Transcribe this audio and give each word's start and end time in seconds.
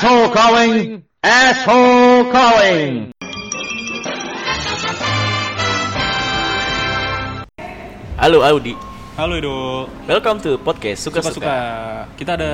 Asshole 0.00 0.32
calling! 0.32 1.04
Asshole 1.20 2.32
calling! 2.32 3.12
Halo 8.16 8.40
Audi, 8.40 8.72
Halo 9.20 9.36
Edo. 9.36 9.52
welcome 10.08 10.40
to 10.40 10.56
podcast 10.64 11.04
Suka-suka. 11.04 11.36
suka-suka. 11.36 11.56
Kita 12.16 12.32
ada 12.32 12.50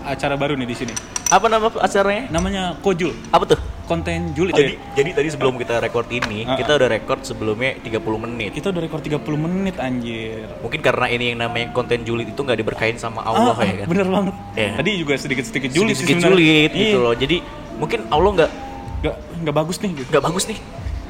acara 0.00 0.40
baru 0.40 0.56
nih 0.56 0.64
di 0.64 0.76
sini. 0.80 0.96
Apa 1.28 1.52
nama 1.52 1.68
acaranya? 1.76 2.32
Namanya 2.32 2.72
Kojul. 2.80 3.12
Apa 3.36 3.44
tuh? 3.52 3.60
Konten 3.88 4.36
Julid. 4.36 4.52
Jadi, 4.52 4.76
ya? 4.76 4.92
jadi 4.94 5.10
tadi 5.16 5.28
sebelum 5.32 5.56
kita 5.56 5.80
record 5.80 6.04
ini, 6.08 6.44
Ah, 6.44 6.54
kita 6.54 6.76
udah 6.76 6.88
record 6.88 7.24
sebelumnya 7.24 7.72
30 7.80 7.88
menit. 8.20 8.52
Kita 8.52 8.68
udah 8.68 8.78
rekor 8.78 9.00
30 9.00 9.16
menit 9.34 9.80
anjir. 9.80 10.44
Mungkin 10.60 10.78
karena 10.78 11.08
ini 11.08 11.32
yang 11.32 11.40
namanya 11.40 11.72
konten 11.72 12.04
julid 12.04 12.28
itu 12.28 12.36
nggak 12.36 12.58
diberkahin 12.58 12.94
sama 12.94 13.24
Allah 13.24 13.56
Ah, 13.56 13.64
ya 13.64 13.74
kan? 13.82 13.86
Bener 13.88 14.06
banget. 14.06 14.34
Iya. 14.54 14.70
Tadi 14.76 14.90
juga 14.94 15.14
sedikit-sedikit 15.16 15.70
julid 15.72 15.96
sih 15.96 16.04
Sedikit 16.04 16.20
sebenarnya. 16.20 16.36
julid 16.36 16.70
gitu 16.70 16.84
Iya. 16.94 16.98
loh. 17.00 17.14
Jadi 17.16 17.36
mungkin 17.74 18.00
Allah 18.08 18.30
nggak 18.36 18.50
Nggak, 18.98 19.16
nggak 19.40 19.54
bagus 19.56 19.76
nih 19.78 19.90
gitu. 19.94 20.08
nggak 20.10 20.24
bagus 20.24 20.44
nih. 20.44 20.58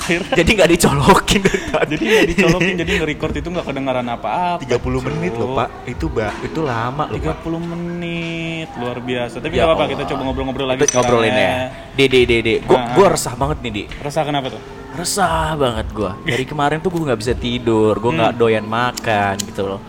Akhirnya. 0.08 0.34
Jadi 0.40 0.50
nggak 0.50 0.70
dicolokin 0.72 1.40
jadi 1.78 2.02
nggak 2.02 2.26
dicolokin, 2.26 2.74
jadi 2.74 2.90
nge-record 2.96 3.34
itu 3.36 3.48
nggak 3.50 3.66
kedengaran 3.66 4.06
apa-apa. 4.08 4.64
30 4.64 5.06
menit 5.06 5.32
loh 5.34 5.46
Cuk. 5.46 5.58
pak, 5.58 5.68
itu 5.84 6.06
bah, 6.08 6.32
itu 6.40 6.60
lama 6.60 7.04
loh 7.06 7.18
pak. 7.18 7.36
30 7.44 7.60
menit 7.62 8.68
luar 8.74 8.98
biasa. 8.98 9.36
Tapi 9.38 9.52
Ya 9.52 9.62
apa-apa, 9.62 9.82
Allah. 9.82 9.92
kita 9.92 10.02
coba 10.06 10.20
ngobrol-ngobrol 10.24 10.66
lagi 10.66 10.80
Kita 10.80 10.92
ngobrolin 10.98 11.30
ya. 11.30 11.52
Dede, 11.92 12.20
dede, 12.24 12.54
gua, 12.62 12.78
Ah. 12.78 12.92
gua 12.92 13.06
resah 13.10 13.34
banget 13.34 13.58
nih 13.60 13.70
di. 13.70 13.82
Rasa 13.94 14.20
kenapa 14.22 14.48
tuh? 14.48 14.62
resah 14.90 15.54
banget 15.54 15.86
gua 15.92 16.16
dari 16.18 16.42
kemarin 16.42 16.80
tuh 16.80 16.88
gua 16.88 17.02
nggak 17.06 17.20
bisa 17.20 17.30
tidur 17.32 17.94
gua 17.94 18.10
nggak 18.10 18.32
Hmm. 18.32 18.40
doyan 18.40 18.66
makan 18.66 19.34
gitu 19.44 19.62
loh 19.64 19.80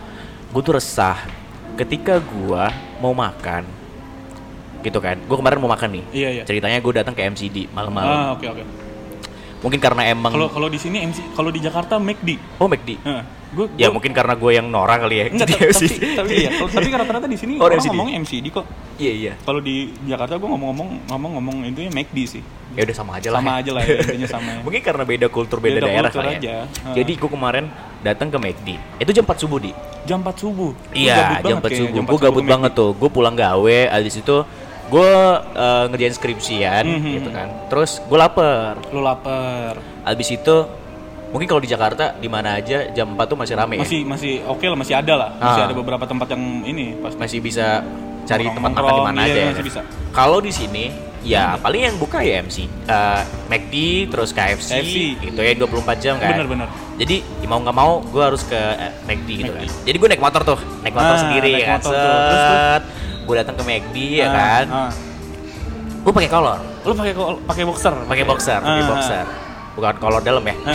gua 0.46 0.62
tuh 0.62 0.74
resah 0.76 1.18
ketika 1.74 2.20
gua 2.20 2.70
mau 2.96 3.10
makan 3.10 3.66
gitu 4.80 4.96
kan 4.96 5.18
gua 5.20 5.36
kemarin 5.36 5.58
mau 5.58 5.66
makan 5.68 5.88
nih 5.90 6.04
Iya, 6.12 6.28
iya. 6.30 6.42
ceritanya 6.44 6.78
gua 6.78 6.92
datang 6.96 7.12
ke 7.12 7.22
MCD 7.22 7.66
malam-malam 7.70 8.06
Ah, 8.06 8.28
oke 8.32 8.44
oke. 8.46 8.62
Mungkin 9.60 9.78
karena 9.78 10.02
emang 10.06 10.32
Kalau 10.32 10.48
kalau 10.48 10.68
di 10.68 10.76
sini 10.76 11.00
MC 11.02 11.20
kalau 11.32 11.48
di 11.48 11.60
Jakarta 11.60 11.96
McD. 11.96 12.40
oh 12.56 12.66
McD 12.66 12.96
Heeh. 12.98 13.24
Gua, 13.50 13.66
ya 13.74 13.90
gua- 13.90 13.98
mungkin 13.98 14.14
karena 14.14 14.32
gua 14.32 14.50
yang 14.52 14.66
Nora 14.66 14.94
kali 14.96 15.16
ya 15.16 15.24
Enggak, 15.26 15.48
Jadi 15.58 15.66
tapi, 15.66 16.14
tapi, 16.14 16.32
iya, 16.38 16.50
tapi 16.62 16.86
rata-rata 16.88 17.26
di 17.26 17.34
sini 17.34 17.58
Oh, 17.58 17.66
orang 17.66 17.76
MCD. 17.76 17.90
ngomongnya 17.90 18.14
MCD 18.16 18.46
kok. 18.48 18.64
iya 18.96 19.12
iya 19.12 19.32
Kalau 19.38 19.58
di 19.58 19.76
Jakarta 20.02 20.36
gue 20.36 20.46
ngomong-ngomong 20.46 20.88
ngomong-ngomong 21.10 21.56
itu 21.66 21.80
ya 21.82 21.90
McD 21.90 22.18
sih. 22.30 22.42
ya 22.70 22.86
udah 22.86 22.94
sama 22.94 23.18
aja 23.18 23.28
lah 23.28 23.42
Sama 23.42 23.50
ya. 23.50 23.58
aja 23.58 23.70
lah 23.74 23.82
ya, 23.82 23.96
intinya 23.98 24.28
sama 24.30 24.48
ya. 24.48 24.60
mungkin 24.64 24.80
karena 24.80 25.02
beda 25.04 25.26
kultur 25.26 25.58
beda, 25.58 25.76
Beda 25.76 25.86
daerah 25.88 26.08
kultur 26.08 26.22
kali 26.22 26.34
aja. 26.38 26.46
ya 26.46 26.62
jadi 26.94 27.12
gua 27.18 27.30
kemarin 27.30 27.64
datang 28.00 28.28
ke 28.28 28.38
McD 28.38 28.68
itu 28.96 29.10
jam 29.12 29.24
4 29.24 29.34
subuh 29.36 29.58
di 29.58 29.72
Jam 30.00 30.24
4 30.24 30.32
subuh. 30.32 30.72
Iya, 30.96 31.44
jam 31.44 31.60
banget 31.60 31.60
4 31.60 31.66
kayaknya, 31.66 31.80
subuh. 31.84 32.00
Gue 32.08 32.16
4 32.16 32.24
gabut 32.24 32.44
banget 32.48 32.72
tuh. 32.72 32.90
Gue 32.96 33.10
pulang 33.10 33.36
gawe, 33.36 33.78
abis 33.92 34.16
itu 34.16 34.36
gue 34.90 35.12
eh, 35.54 35.84
ngerjain 35.86 36.12
skripsian 36.12 36.84
Mhm. 36.84 37.10
gitu 37.14 37.30
kan. 37.30 37.48
Terus 37.68 38.02
gue 38.02 38.18
lapar. 38.18 38.74
Lu 38.90 39.00
lapar. 39.00 39.78
Abis 40.02 40.28
itu 40.32 40.56
mungkin 41.30 41.46
kalau 41.46 41.58
di 41.58 41.70
Jakarta 41.70 42.12
di 42.12 42.26
mana 42.26 42.54
aja 42.54 42.90
jam 42.90 43.14
4 43.14 43.22
tuh 43.24 43.38
masih 43.38 43.54
rame 43.54 43.78
ya. 43.78 43.80
Masih 43.80 44.00
masih 44.02 44.32
oke 44.44 44.64
lah, 44.64 44.74
masih 44.74 44.94
ada 44.94 45.14
lah. 45.16 45.30
Masih 45.32 45.62
Ah. 45.62 45.66
ada 45.66 45.74
beberapa 45.74 46.04
tempat 46.04 46.26
yang 46.28 46.42
ini 46.64 46.98
pasti. 46.98 47.18
Masih 47.18 47.38
bisa 47.38 47.86
cari 48.22 48.44
tempat 48.46 48.70
makan 48.72 48.92
di 48.92 49.02
mana 49.04 49.20
iya, 49.20 49.26
aja 49.26 49.40
ya. 49.40 49.48
masih 49.48 49.64
bisa. 49.64 49.80
Kalau 50.10 50.38
di 50.38 50.50
sini 50.50 50.90
ya 51.20 51.54
paling 51.56 51.82
yang 51.84 51.96
buka 51.96 52.18
ya 52.18 52.40
MC, 52.40 52.64
Eh, 52.64 53.22
McD, 53.46 53.74
terus 54.08 54.32
KFC, 54.32 54.70
KFC. 54.72 54.96
gitu 55.20 55.38
ya 55.38 55.52
24 55.54 55.96
jam 55.98 56.14
kan. 56.16 56.34
Bener-bener. 56.34 56.66
Jadi 56.96 57.22
ya 57.22 57.46
mau 57.46 57.58
nggak 57.58 57.76
mau 57.76 58.02
gue 58.02 58.18
harus 58.20 58.42
ke 58.42 58.56
eh, 58.56 58.90
McD 59.04 59.28
gitu 59.38 59.52
McD. 59.52 59.60
kan. 59.60 59.68
Jadi 59.84 59.96
gue 59.96 60.08
naik 60.08 60.20
motor 60.20 60.42
tuh, 60.44 60.58
naik 60.80 60.92
motor 60.92 61.14
Ah, 61.14 61.20
sendiri 61.20 61.50
naik 61.52 61.60
ya 61.60 61.66
kan. 61.68 61.78
motor 61.78 61.92
tuh. 61.92 62.02
Terus, 62.02 62.42
terus? 62.42 62.82
Gue 63.22 63.34
datang 63.36 63.54
ke 63.54 63.62
McD 63.62 63.96
ya 64.16 64.26
Ah, 64.26 64.32
kan. 64.32 64.64
ah. 64.70 64.90
Gue 66.00 66.12
pakai 66.12 66.28
kolor. 66.28 66.58
Lu 66.80 66.92
pakai 66.92 67.12
pakai 67.44 67.64
boxer. 67.64 67.94
pakai 68.02 68.24
boxer, 68.24 68.58
pakai 68.58 68.82
Ah, 68.82 68.88
boxer. 68.88 69.26
Bukan 69.70 69.94
kolor 69.96 70.20
dalam 70.20 70.42
ya. 70.42 70.54
Ah, 70.62 70.74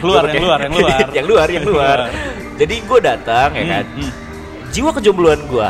luar, 0.00 0.22
yang 0.26 0.44
luar, 0.44 0.58
yang 0.60 0.74
luar. 0.74 0.98
yang 1.16 1.26
luar, 1.26 1.46
yang 1.48 1.64
luar. 1.64 1.98
Jadi 2.54 2.74
gue 2.80 2.98
datang 3.00 3.48
ya 3.50 3.60
Hmm, 3.60 3.72
kan. 3.72 3.84
hmm. 3.94 4.10
Jiwa 4.68 4.90
kejombloan 4.92 5.40
gue 5.46 5.68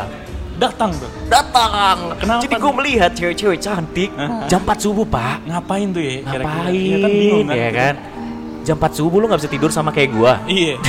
Datang 0.59 0.91
tuh. 0.91 1.07
datang. 1.29 2.19
Kenapa 2.19 2.43
Jadi 2.43 2.55
gue 2.57 2.73
melihat 2.75 3.11
cewek-cewek 3.13 3.57
cantik 3.57 4.11
Ah. 4.13 4.43
jam 4.45 4.59
4 4.59 4.75
subuh 4.77 5.07
pak. 5.07 5.39
Ngapain 5.45 5.87
tuh 5.89 6.01
ya? 6.01 6.15
Ngapain? 6.21 6.75
Ya 6.75 6.97
kan 6.99 7.11
bingung 7.13 7.47
kan. 7.47 7.55
Ya 7.55 7.69
kan. 7.71 7.95
Jam 8.59 8.75
4 8.75 8.91
subuh 8.93 9.17
lu 9.17 9.25
nggak 9.25 9.39
bisa 9.39 9.49
tidur 9.49 9.69
sama 9.69 9.89
kayak 9.89 10.09
gue. 10.11 10.31
Iya. 10.47 10.73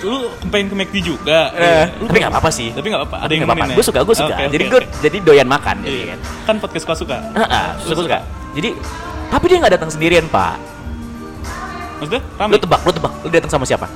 Lu 0.00 0.22
lu 0.22 0.28
pengen 0.46 0.66
ke 0.68 0.74
McD 0.76 0.94
juga. 1.02 1.50
Eh, 1.50 1.58
Iya. 1.58 1.82
Lu 1.96 2.04
tapi 2.06 2.18
nggak 2.20 2.30
apa-apa 2.30 2.50
sih. 2.50 2.68
Tapi 2.70 2.86
nggak 2.86 3.00
apa-apa. 3.02 3.16
Ada 3.20 3.30
yang 3.32 3.42
apa-apa. 3.42 3.58
nemenin 3.58 3.72
ya? 3.72 3.74
Gue 3.74 3.84
suka, 3.84 3.98
gue 4.00 4.14
suka. 4.14 4.34
Oke, 4.34 4.44
jadi 4.50 4.62
oke, 4.62 4.70
gue 4.70 4.80
oke. 4.80 4.88
jadi 5.00 5.16
doyan 5.20 5.46
makan. 5.46 5.76
Jadi 5.80 5.90
Iya. 5.90 6.06
kan. 6.06 6.18
Kan 6.44 6.54
podcast 6.60 6.82
suka 6.84 6.94
suka. 6.96 7.16
Heeh, 7.34 7.66
suka 7.80 7.94
suka. 7.98 8.18
Jadi 8.54 8.68
tapi 9.26 9.44
dia 9.48 9.56
nggak 9.58 9.72
datang 9.72 9.90
sendirian 9.90 10.24
pak. 10.28 10.56
Maksudnya 11.96 12.22
rame 12.36 12.50
Lu 12.50 12.58
tebak, 12.60 12.80
lu 12.82 12.92
tebak. 12.92 13.12
Lu 13.20 13.28
datang 13.28 13.50
sama 13.50 13.64
siapa? 13.64 13.86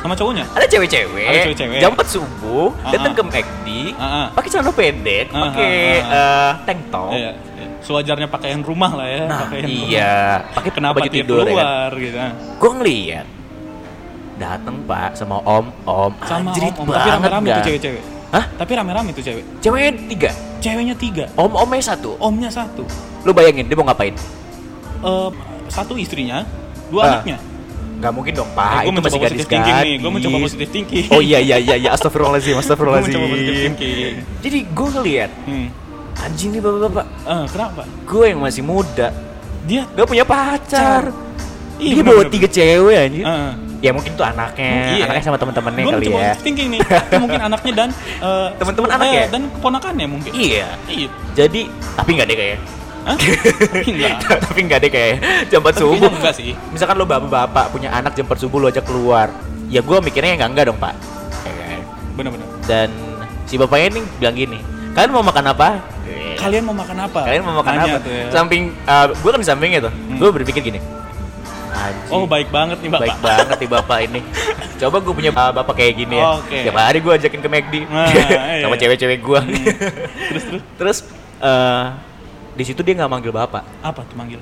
sama 0.00 0.16
cowoknya? 0.16 0.48
Ada 0.50 0.66
cewek-cewek, 0.66 1.26
Ada 1.28 1.38
cewek-cewek. 1.44 1.76
jam 1.76 1.92
4 1.92 2.08
subuh, 2.08 2.72
Ah, 2.80 2.88
datang 2.88 3.12
ah. 3.12 3.14
ke 3.14 3.22
McD, 3.22 3.66
Ah, 3.92 4.00
ah. 4.00 4.26
pakai 4.32 4.48
celana 4.48 4.72
pendek, 4.72 5.26
Ah, 5.28 5.40
pakai 5.44 5.74
ah, 6.00 6.00
ah. 6.00 6.08
eh, 6.08 6.50
tank 6.64 6.80
top. 6.88 7.12
Iya. 7.12 7.30
Sewajarnya 7.80 8.28
pakaian 8.28 8.60
rumah 8.60 8.92
lah 8.92 9.06
ya. 9.06 9.22
Nah, 9.24 9.38
pakaian 9.44 9.66
iya, 9.66 10.14
pakai 10.50 10.70
Kenapa 10.70 10.96
baju 10.98 11.08
tidur 11.08 11.36
ya 11.38 11.44
kan. 11.44 11.50
keluar 11.50 11.90
gitu? 11.96 12.18
Gue 12.56 12.70
ngeliat, 12.76 13.26
datang 14.36 14.76
pak 14.84 15.10
sama 15.14 15.36
om, 15.40 15.66
om, 15.84 16.12
Sama 16.22 16.48
anjrit 16.48 16.72
om, 16.74 16.82
om. 16.82 16.86
Tapi 16.90 17.08
rame-rame 17.10 17.46
tuh 17.50 17.64
cewek-cewek. 17.66 18.02
Hah? 18.30 18.44
Tapi 18.54 18.72
rame-rame 18.72 19.10
tuh 19.10 19.22
cewek. 19.22 19.44
Ceweknya 19.58 19.90
tiga, 20.06 20.30
Ceweknya 20.60 20.94
tiga, 20.94 21.24
om 21.34 21.52
omnya 21.52 21.82
satu. 21.82 22.14
omnya 22.18 22.48
satu. 22.48 22.84
Lu 23.22 23.32
bayangin 23.32 23.64
dia 23.64 23.74
mau 23.74 23.84
ngapain? 23.84 24.12
Eh, 25.00 25.28
satu 25.66 25.96
istrinya, 25.96 26.44
dua 26.88 27.00
Ah. 27.00 27.08
anaknya. 27.14 27.38
Gak 27.98 28.12
mungkin 28.12 28.32
dong 28.32 28.48
Eh, 28.48 28.56
pak, 28.56 28.70
gua 28.78 28.84
itu 28.86 29.00
masih 29.02 29.20
gadis 29.20 29.38
thinking 29.42 29.60
gadis. 29.76 29.98
Gue 29.98 30.10
mencoba 30.10 30.36
positive 30.40 30.70
thinking. 30.70 31.04
Oh 31.10 31.20
iya 31.20 31.36
iya 31.36 31.56
iya, 31.56 31.74
iya. 31.76 31.90
astagfirullahaladzim, 31.92 32.52
Gue 32.54 32.62
astagfirullahaladzim. 32.62 33.12
mencoba 33.12 33.34
positive 33.34 33.56
thinking. 33.62 34.14
Jadi 34.40 34.58
gue 34.66 34.88
ngeliat, 34.90 35.30
Hmm. 35.44 35.66
Anjing 36.16 36.50
nih 36.50 36.60
bapak-bapak, 36.60 37.06
Eh, 37.22 37.44
kenapa? 37.48 37.82
gue 38.04 38.24
yang 38.26 38.40
masih 38.40 38.60
muda, 38.60 39.08
Dia 39.60 39.84
gak 39.86 40.06
punya 40.06 40.24
pacar. 40.24 41.12
Iya, 41.76 41.92
dia 41.92 42.02
bener, 42.02 42.12
bawa 42.12 42.24
tiga 42.26 42.48
cewek 42.48 42.96
anjir. 42.98 43.24
Heeh. 43.24 43.52
Ya 43.80 43.90
mungkin 43.90 44.12
tuh 44.12 44.20
anaknya, 44.22 44.72
Iya. 44.92 45.04
anaknya 45.06 45.24
sama 45.24 45.38
teman-temannya 45.38 45.82
Gue 45.82 45.92
kali 45.94 46.04
ya. 46.04 46.12
positive 46.12 46.42
thinking 46.42 46.68
nih. 46.70 46.80
Itu 46.80 47.16
mungkin 47.18 47.40
anaknya 47.42 47.72
dan 47.74 47.88
eh, 48.26 48.48
Teman-teman 48.54 48.90
anak 48.90 49.06
ya? 49.06 49.24
Dan 49.28 49.42
keponakannya 49.50 50.06
mungkin. 50.06 50.30
Iya. 50.30 50.68
Iya. 50.86 51.08
Jadi 51.34 51.60
tapi 51.94 52.10
nggak 52.12 52.26
deh 52.26 52.36
kayak. 52.36 52.58
Hah? 53.00 53.16
Enggak. 53.88 54.16
tapi 54.44 54.60
nggak 54.62 54.78
deh 54.78 54.90
kayak 54.90 55.14
jam 55.48 55.60
4 55.60 55.66
Tapi 55.66 55.80
subuh. 55.80 56.10
enggak 56.10 56.34
sih. 56.36 56.52
Misalkan 56.68 56.94
lo 56.94 57.04
bapak-bapak 57.04 57.64
punya 57.70 57.88
anak 57.90 58.12
jam 58.12 58.24
4 58.24 58.36
subuh 58.38 58.58
lo 58.58 58.68
ajak 58.68 58.84
keluar. 58.84 59.32
Ya 59.68 59.80
gue 59.80 59.96
mikirnya 60.00 60.36
enggak 60.36 60.50
enggak 60.52 60.64
dong 60.68 60.76
pak. 60.76 60.92
Ya 61.42 61.52
kan? 61.54 61.80
Bener-bener. 62.12 62.48
Dan 62.64 62.88
si 63.44 63.56
bapaknya 63.56 63.86
ini 63.90 64.00
bilang 64.16 64.36
gini, 64.36 64.58
kalian 64.92 65.10
mau 65.10 65.22
makan 65.22 65.44
apa? 65.46 65.68
Kalian 66.36 66.62
mau 66.64 66.72
makan 66.74 66.96
apa? 67.04 67.20
Kalian 67.22 67.42
mau 67.44 67.54
makan 67.54 67.72
Nanya 67.74 67.84
apa? 67.86 67.98
Tuh 68.00 68.12
ya. 68.12 68.24
Samping, 68.30 68.62
gue 69.14 69.30
kan 69.30 69.40
di 69.40 69.46
sampingnya 69.46 69.80
tuh. 69.84 69.92
Hmm. 69.92 70.16
Gue 70.16 70.30
berpikir 70.32 70.62
gini. 70.62 70.80
Anjing. 71.70 72.10
Oh 72.10 72.26
baik 72.26 72.50
banget 72.50 72.82
nih 72.82 72.90
bapak. 72.90 73.04
Baik 73.06 73.18
banget 73.20 73.56
nih 73.56 73.70
bapak 73.70 73.98
ini. 74.02 74.20
Coba 74.76 74.96
gue 74.98 75.12
punya 75.12 75.30
uh, 75.30 75.52
bapak 75.52 75.74
kayak 75.76 75.94
gini 75.96 76.16
ya. 76.16 76.26
Oke. 76.34 76.58
Tiap 76.64 76.76
hari 76.76 76.98
gue 76.98 77.12
ajakin 77.12 77.40
ke 77.40 77.48
McD 77.48 77.74
Nah, 77.86 78.08
iya. 78.10 78.60
sama 78.64 78.74
cewek-cewek 78.74 79.18
gue. 79.20 79.40
terus 80.28 80.44
terus 80.44 80.62
Terus 80.80 80.98
eh, 81.40 81.84
di 82.52 82.64
situ 82.66 82.80
dia 82.82 82.94
nggak 82.96 83.08
manggil 83.08 83.30
bapak. 83.30 83.62
apa 83.80 84.00
tuh 84.02 84.16
manggil? 84.18 84.40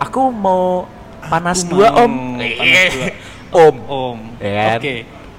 Aku 0.00 0.32
mau 0.32 0.88
panas 1.22 1.62
Aku 1.62 1.76
dua 1.76 1.88
mau 1.92 2.02
om. 2.02 2.12
panas 2.40 2.82
dua. 2.96 3.08
om. 3.54 3.76
Om. 3.86 4.18
Ya 4.40 4.50
kan? 4.50 4.78
Oke. 4.80 4.94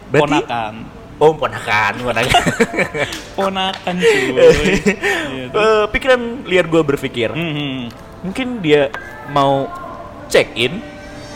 Berarti- 0.07 0.21
Ponakan. 0.21 0.73
Om 1.21 1.37
ponakan, 1.37 1.93
ponakan. 2.01 2.41
Ponakan 3.37 3.93
cuy. 3.95 4.25
Iya. 4.33 5.45
Eh, 5.47 5.85
pikiran 5.87 6.17
liar 6.43 6.65
gue 6.65 6.81
berpikir, 6.81 7.29
Mhm. 7.29 7.93
mungkin 8.25 8.47
dia 8.57 8.89
mau 9.29 9.69
check 10.27 10.49
in. 10.57 10.81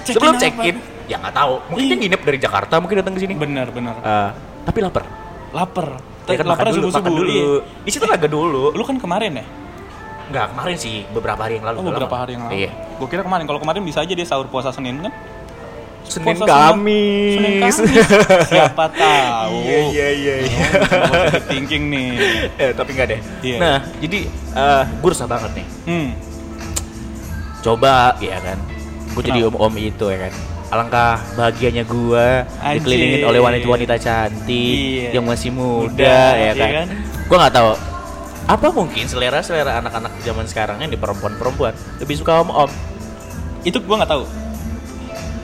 Check-in 0.01 0.15
Sebelum 0.17 0.33
check 0.37 0.57
in, 0.59 0.81
ya 1.05 1.21
nggak 1.21 1.33
tahu. 1.33 1.53
Mungkin 1.69 1.85
dia 1.85 1.93
Ih. 1.93 2.01
nginep 2.01 2.21
dari 2.23 2.37
Jakarta, 2.37 2.81
mungkin 2.81 2.97
datang 2.97 3.13
ke 3.13 3.21
sini. 3.21 3.37
Bener 3.37 3.69
bener. 3.69 3.93
Eh, 4.01 4.29
tapi 4.65 4.81
lapar. 4.81 5.05
Lapar. 5.53 6.01
Ya 6.25 6.33
kan 6.35 6.45
Laparnya 6.49 6.73
dulu, 6.73 6.89
makan 6.89 7.01
subuh-subuh. 7.05 7.21
dulu. 7.21 7.29
Iya. 7.29 7.45
Di 7.85 7.91
situ 7.93 8.03
agak 8.03 8.25
dulu. 8.27 8.73
Lu 8.73 8.83
kan 8.83 8.97
kemarin 8.97 9.37
ya? 9.37 9.45
Enggak, 10.25 10.45
kemarin 10.49 10.75
sih, 10.75 11.05
beberapa 11.13 11.37
hari 11.37 11.61
yang 11.61 11.65
lalu. 11.69 11.77
Oh, 11.77 11.85
beberapa 11.85 12.09
lama. 12.09 12.21
hari 12.25 12.31
yang 12.33 12.43
lalu. 12.49 12.53
Iya. 12.57 12.71
Gue 12.97 13.07
kira 13.07 13.21
kemarin. 13.21 13.45
Kalau 13.45 13.61
kemarin 13.61 13.85
bisa 13.85 14.01
aja 14.01 14.09
dia 14.09 14.25
sahur 14.25 14.49
puasa 14.49 14.73
Senin 14.73 14.97
kan? 14.99 15.13
Senin 16.07 16.37
Kamis. 16.39 17.33
Senin 17.37 17.53
Kamis. 17.61 17.77
Siapa 18.51 18.85
tahu. 18.93 19.57
Iya, 19.65 19.79
iya, 19.91 20.07
iya, 20.13 20.35
iya. 20.45 20.65
Oh, 21.11 21.25
thinking 21.49 21.89
nih. 21.89 22.09
eh, 22.61 22.71
tapi 22.71 22.89
enggak 22.95 23.07
deh. 23.17 23.19
Iya. 23.41 23.57
Nah, 23.57 23.77
jadi 23.99 24.19
eh 24.55 24.83
gue 24.87 25.09
resah 25.09 25.27
banget 25.27 25.51
nih. 25.57 25.67
Hmm. 25.89 26.09
Coba, 27.61 28.13
ya 28.21 28.37
kan. 28.39 28.57
Gue 29.11 29.21
jadi 29.25 29.39
om-om 29.47 29.73
itu 29.79 30.05
ya 30.07 30.29
kan. 30.29 30.33
Alangkah 30.65 31.21
bahagianya 31.37 31.85
gue 31.85 32.25
dikelilingin 32.77 33.21
oleh 33.25 33.39
wanita-wanita 33.39 33.95
cantik 34.01 35.09
Iya. 35.09 35.09
yang 35.21 35.25
masih 35.25 35.53
muda, 35.53 35.93
Muda, 35.93 36.17
ya 36.33 36.51
iya 36.51 36.53
kan. 36.53 36.71
kan? 36.83 36.87
Gue 37.25 37.37
nggak 37.37 37.53
tahu 37.53 37.71
apa 38.45 38.69
mungkin 38.69 39.09
selera 39.09 39.41
selera 39.41 39.81
anak-anak 39.81 40.21
zaman 40.21 40.45
sekarang 40.45 40.77
yang 40.77 40.93
di 40.93 40.99
perempuan-perempuan 41.01 41.73
lebih 41.97 42.21
suka 42.21 42.45
sama 42.45 42.65
om 42.65 42.71
Itu 43.65 43.81
gua 43.81 44.05
nggak 44.05 44.11
tahu. 44.13 44.23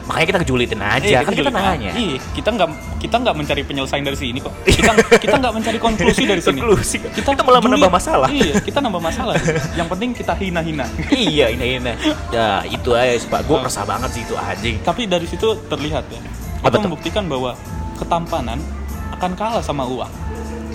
Makanya 0.02 0.28
kita 0.28 0.40
kejulitin 0.42 0.80
aja 0.80 1.04
Iya, 1.04 1.20
kan 1.22 1.32
kita 1.32 1.50
kejulitan. 1.50 1.62
nanya 1.72 1.92
Iya, 1.94 2.18
kita 2.32 2.50
nggak 2.52 2.70
kita 2.98 3.16
nggak 3.18 3.36
mencari 3.36 3.62
penyelesaian 3.62 4.02
dari 4.02 4.16
sini 4.16 4.40
kok. 4.40 4.54
Kita 4.64 4.92
kita 5.18 5.36
nggak 5.38 5.54
mencari 5.54 5.78
konklusi 5.78 6.24
dari 6.24 6.40
sini. 6.40 6.58
Konklusi. 6.58 6.98
Kita 7.02 7.30
malah 7.38 7.58
julid. 7.58 7.66
menambah 7.66 7.92
masalah. 7.92 8.28
Iya, 8.28 8.54
kita 8.60 8.80
nambah 8.80 9.00
masalah. 9.00 9.34
Yang 9.74 9.88
penting 9.90 10.10
kita 10.14 10.34
hina-hina. 10.34 10.86
iya 11.12 11.46
ini 11.48 11.78
ini 11.78 11.94
ya 12.30 12.62
itu 12.64 12.90
aja 12.92 13.14
sih 13.16 13.28
pak 13.28 13.44
gue 13.44 13.58
resah 13.58 13.84
banget 13.84 14.10
sih 14.12 14.22
itu 14.22 14.34
anjing 14.34 14.76
Tapi 14.82 15.06
dari 15.06 15.26
situ 15.26 15.48
terlihat 15.66 16.06
ya. 16.08 16.20
Tuh? 16.62 16.82
membuktikan 16.82 17.26
bahwa 17.26 17.58
ketampanan 17.96 18.58
akan 19.12 19.32
kalah 19.34 19.62
sama 19.62 19.84
uang. 19.84 20.10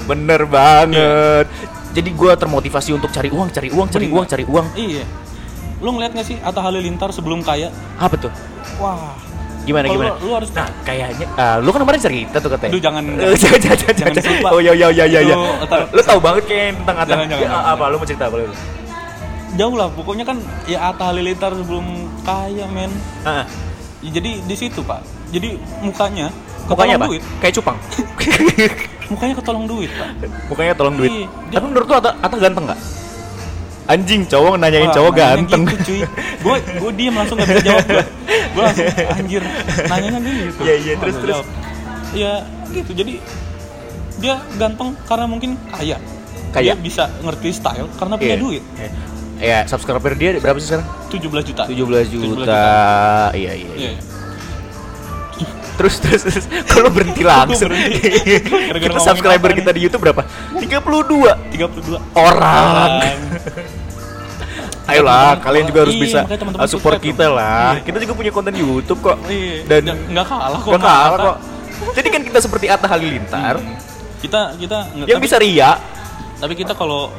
bener 0.04 0.46
banget 0.46 1.46
jadi 1.90 2.06
gue 2.08 2.32
termotivasi 2.36 2.90
untuk 2.92 3.08
cari 3.08 3.26
uang 3.26 3.48
cari 3.48 3.68
uang 3.68 3.88
cari 3.88 4.04
Bener. 4.04 4.14
uang 4.14 4.26
cari 4.28 4.44
uang 4.44 4.66
Iya. 4.76 5.04
Lu 5.78 5.90
ngeliat 5.90 6.12
gak 6.12 6.24
sih 6.24 6.36
Atta 6.38 6.60
Halilintar 6.60 7.10
sebelum 7.10 7.40
kaya? 7.40 7.68
apa 7.96 8.16
tuh 8.16 8.32
Wah, 8.76 9.12
gimana 9.62 9.84
Kalau 9.84 9.94
gimana 9.94 10.10
lu- 10.14 10.20
lu 10.22 10.30
harus- 10.32 10.52
nah 10.52 10.68
kayaknya 10.82 11.26
ah, 11.34 11.56
lu 11.56 11.68
kan 11.68 11.80
kemarin 11.80 12.00
cerita 12.00 12.36
tuh 12.36 12.50
katanya 12.50 12.70
Aduh, 12.70 12.82
jangan- 12.82 13.06
Eh, 13.22 13.36
jangan 13.36 13.60
jangan 13.60 13.78
jangan, 13.94 14.12
jangan 14.14 14.32
lupa. 14.36 14.48
oh 14.48 14.60
iya 14.60 14.72
iya 14.72 14.88
iya 14.90 15.04
iya 15.06 15.20
Itu, 15.22 15.30
iya. 15.30 15.64
ntar- 15.64 15.88
lu 15.90 16.00
tahu 16.00 16.18
banget 16.18 16.42
kayak 16.44 16.66
tentang 16.76 16.96
Atta 16.96 17.10
Jangan, 17.10 17.26
jangan, 17.26 17.36
Ya, 17.38 17.48
jangan. 17.50 17.72
apa 17.72 17.84
lu 17.86 17.96
mau 17.96 18.06
cerita 18.06 18.24
apa 18.24 18.36
lu 18.36 18.44
jauh 19.56 19.72
lah. 19.72 19.88
Pokoknya 19.88 20.22
kan 20.22 20.36
ya 20.64 20.78
Atta 20.86 21.04
Halilintar 21.06 21.48
sebelum 21.50 21.84
kaya, 22.22 22.64
men. 22.66 22.92
Ah, 23.22 23.48
Ya, 23.98 24.10
jadi 24.12 24.38
di 24.38 24.52
situ, 24.54 24.80
Pak. 24.80 25.00
Jadi 25.28 25.56
mukanya 25.80 26.28
mukanya 26.66 26.94
apa 26.94 27.08
duit. 27.08 27.22
kayak 27.40 27.54
cupang 27.54 27.78
Mukanya 29.08 29.34
ketolong 29.34 29.64
duit, 29.64 29.88
Pak. 29.88 30.08
mukanya 30.46 30.72
tolong 30.72 30.96
duit 30.96 31.10
Iya, 31.10 31.26
tapi 31.52 31.64
menurut 31.64 31.86
lu 31.86 31.94
Atta, 31.94 32.10
Atta 32.16 32.36
ganteng 32.36 32.66
nggak 32.66 32.80
anjing 33.86 34.22
cowok 34.26 34.54
nanyain 34.58 34.90
Wah, 34.90 34.94
cowok 34.94 35.12
ganteng 35.14 35.62
Gitu, 35.66 35.76
cuy. 35.86 36.00
Gue 36.42 36.56
gue 36.62 36.90
diem 36.98 37.14
langsung 37.14 37.36
gak 37.38 37.48
bisa 37.50 37.62
jawab 37.62 37.84
gue. 37.86 38.04
Gue 38.26 38.62
langsung 38.62 38.86
anjir 39.14 39.42
nanyanya 39.86 40.30
gitu. 40.32 40.60
Iya, 40.62 40.74
iya, 40.78 40.94
terus, 40.98 41.16
terus. 41.22 41.38
Iya 42.14 42.32
gitu. 42.70 42.90
Jadi 42.92 43.14
dia 44.16 44.34
ganteng 44.56 44.96
karena 45.06 45.26
mungkin 45.28 45.50
kaya. 45.70 45.98
Kaya. 46.50 46.72
Dia 46.72 46.76
bisa 46.78 47.04
ngerti 47.20 47.48
style 47.52 47.88
karena 48.00 48.14
punya 48.16 48.36
Iya. 48.36 48.42
duit. 48.42 48.62
Iya. 48.76 48.90
Ya, 49.36 49.58
subscriber 49.68 50.16
dia 50.16 50.32
berapa 50.40 50.56
sih 50.56 50.72
sekarang? 50.72 50.88
17 51.12 51.44
juta. 51.44 51.62
17 51.68 52.08
juta. 52.08 52.64
Iya, 53.36 53.52
iya. 53.52 53.72
Iya. 53.76 53.90
iya. 53.92 54.15
Terus 55.76 55.94
terus, 55.98 56.22
terus. 56.22 56.44
kalau 56.66 56.88
berhenti 56.88 57.20
langsung. 57.20 57.68
berhenti. 57.68 58.00
Kita 58.80 58.98
subscriber 58.98 59.50
kita 59.52 59.70
di 59.70 59.80
YouTube 59.82 60.02
berapa? 60.02 60.24
32 60.56 61.52
32 61.52 62.00
orang. 62.12 62.90
Ayolah, 64.86 65.42
kalian 65.42 65.66
juga 65.66 65.82
harus 65.82 65.92
Iya, 65.92 66.02
bisa 66.06 66.20
support 66.66 66.96
kita 66.96 67.26
dong. 67.26 67.34
lah. 67.34 67.74
Iya. 67.74 67.82
Kita 67.82 67.96
juga 67.98 68.12
punya 68.14 68.30
konten 68.30 68.54
YouTube 68.54 69.00
kok. 69.02 69.18
Iya. 69.26 69.66
Dan 69.66 69.82
nggak 70.08 70.24
kalah 70.24 70.56
kok. 70.56 70.70
Gak 70.70 70.78
sama 70.78 70.86
kalah 70.86 71.10
Atta. 71.10 71.24
kok. 71.26 71.36
Jadi 71.92 72.08
kan 72.08 72.20
kita 72.22 72.38
seperti 72.38 72.66
Atta 72.66 72.86
Halilintar 72.86 73.54
Hmm. 73.58 73.74
Kita 74.16 74.40
kita 74.54 74.78
nggak- 74.88 75.06
yang 75.06 75.18
tapi- 75.18 75.26
bisa 75.26 75.36
ria. 75.36 75.70
Tapi 76.36 76.54
kita 76.54 76.72
kalau 76.72 77.10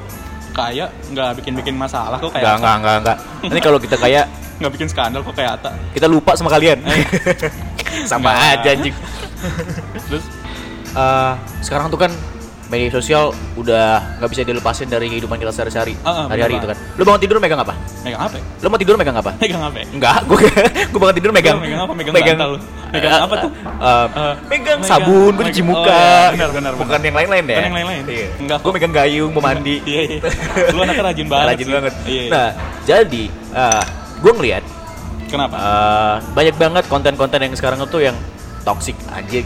kaya 0.49 0.89
nggak 1.11 1.29
bikin-bikin 1.37 1.75
masalah 1.75 2.17
kok 2.17 2.31
kayak 2.31 2.55
enggak, 2.55 2.75
enggak, 2.75 2.95
enggak. 2.97 3.17
Nanti 3.43 3.61
kalau 3.61 3.77
kita 3.77 3.95
kayak 3.95 4.25
nggak 4.57 4.71
bikin 4.73 4.87
skandal 4.87 5.21
kok 5.21 5.35
kayak 5.35 5.59
Ata. 5.59 5.71
kita 5.91 6.07
lupa 6.07 6.33
sama 6.33 6.49
kalian. 6.49 6.79
Eh. 6.81 7.03
sama 8.11 8.29
Enggak. 8.29 8.53
aja 8.55 8.69
anjing. 8.73 8.95
Terus 10.05 10.25
Eh, 10.89 11.33
sekarang 11.61 11.87
tuh 11.87 11.99
kan 11.99 12.09
media 12.67 12.89
sosial 12.89 13.29
udah 13.53 14.17
nggak 14.17 14.27
bisa 14.27 14.41
dilepasin 14.41 14.87
dari 14.87 15.07
kehidupan 15.07 15.37
kita 15.37 15.53
sehari-hari 15.53 15.93
Ah, 16.01 16.09
ah, 16.09 16.25
hari-hari 16.27 16.57
itu 16.57 16.65
kan 16.65 16.75
lu 16.91 17.05
bangun 17.05 17.21
tidur 17.21 17.37
megang 17.37 17.61
apa 17.61 17.77
megang 18.01 18.17
apa? 18.19 18.35
ya? 18.35 18.43
lu 18.57 18.67
mau 18.67 18.75
tidur 18.75 18.95
megang 18.95 19.15
apa 19.15 19.31
Megang 19.37 19.61
apa? 19.61 19.77
ya? 19.77 19.85
enggak 19.87 20.17
gue 20.25 20.39
gue 20.89 20.97
bangun 20.97 21.15
tidur 21.15 21.31
megang 21.31 21.57
megang 21.59 21.79
apa? 21.79 21.93
Megang 21.93 22.15
bantal 22.17 22.49
lu? 22.49 22.59
Megang 22.89 23.11
Eh, 23.13 23.21
apa 23.21 23.35
tuh? 23.37 23.49
eh, 23.53 23.67
Eh, 23.69 24.33
megang 24.49 24.79
megang- 24.79 24.83
sabun 24.83 25.31
gue 25.31 25.45
cuci 25.45 25.61
megang- 25.61 25.69
muka 25.69 25.93
oh, 25.93 26.01
iya, 26.01 26.27
benar, 26.33 26.49
benar, 26.51 26.71
bukan 26.73 26.87
benar. 26.89 27.05
yang 27.05 27.15
lain-lain 27.15 27.43
deh 27.43 27.53
Bukan 27.53 27.63
yang 27.63 27.77
lain-lain. 27.77 28.03
iya. 28.09 28.27
Enggak, 28.37 28.57
gue 28.57 28.71
megang 28.73 28.93
gayung 28.95 29.31
mau 29.31 29.43
mandi 29.43 29.75
Iya 29.85 30.01
iya. 30.03 30.17
Lu 30.67 30.79
anaknya 30.81 31.03
rajin 31.05 31.27
banget. 31.29 31.47
rajin 31.53 31.63
sih. 31.63 31.73
banget 31.73 31.93
Iya. 32.01 32.09
iya. 32.17 32.29
nah 32.33 32.47
jadi 32.83 33.23
uh, 33.53 33.83
gue 34.17 34.31
ngeliat 34.33 34.63
Kenapa? 35.27 35.55
eh, 35.55 36.15
banyak 36.31 36.55
banget 36.55 36.83
konten-konten 36.87 37.39
yang 37.39 37.53
sekarang 37.53 37.79
tuh 37.83 38.01
yang 38.01 38.15
toxic 38.63 38.95
anjing 39.09 39.45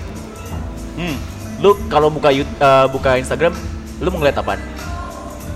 Hmm. 0.92 1.16
lu 1.58 1.74
kalau 1.88 2.08
buka 2.08 2.30
eh, 2.30 2.46
buka 2.88 3.16
Instagram 3.16 3.56
lu 3.98 4.10
mau 4.10 4.20
ngeliat 4.20 4.38
apaan 4.38 4.60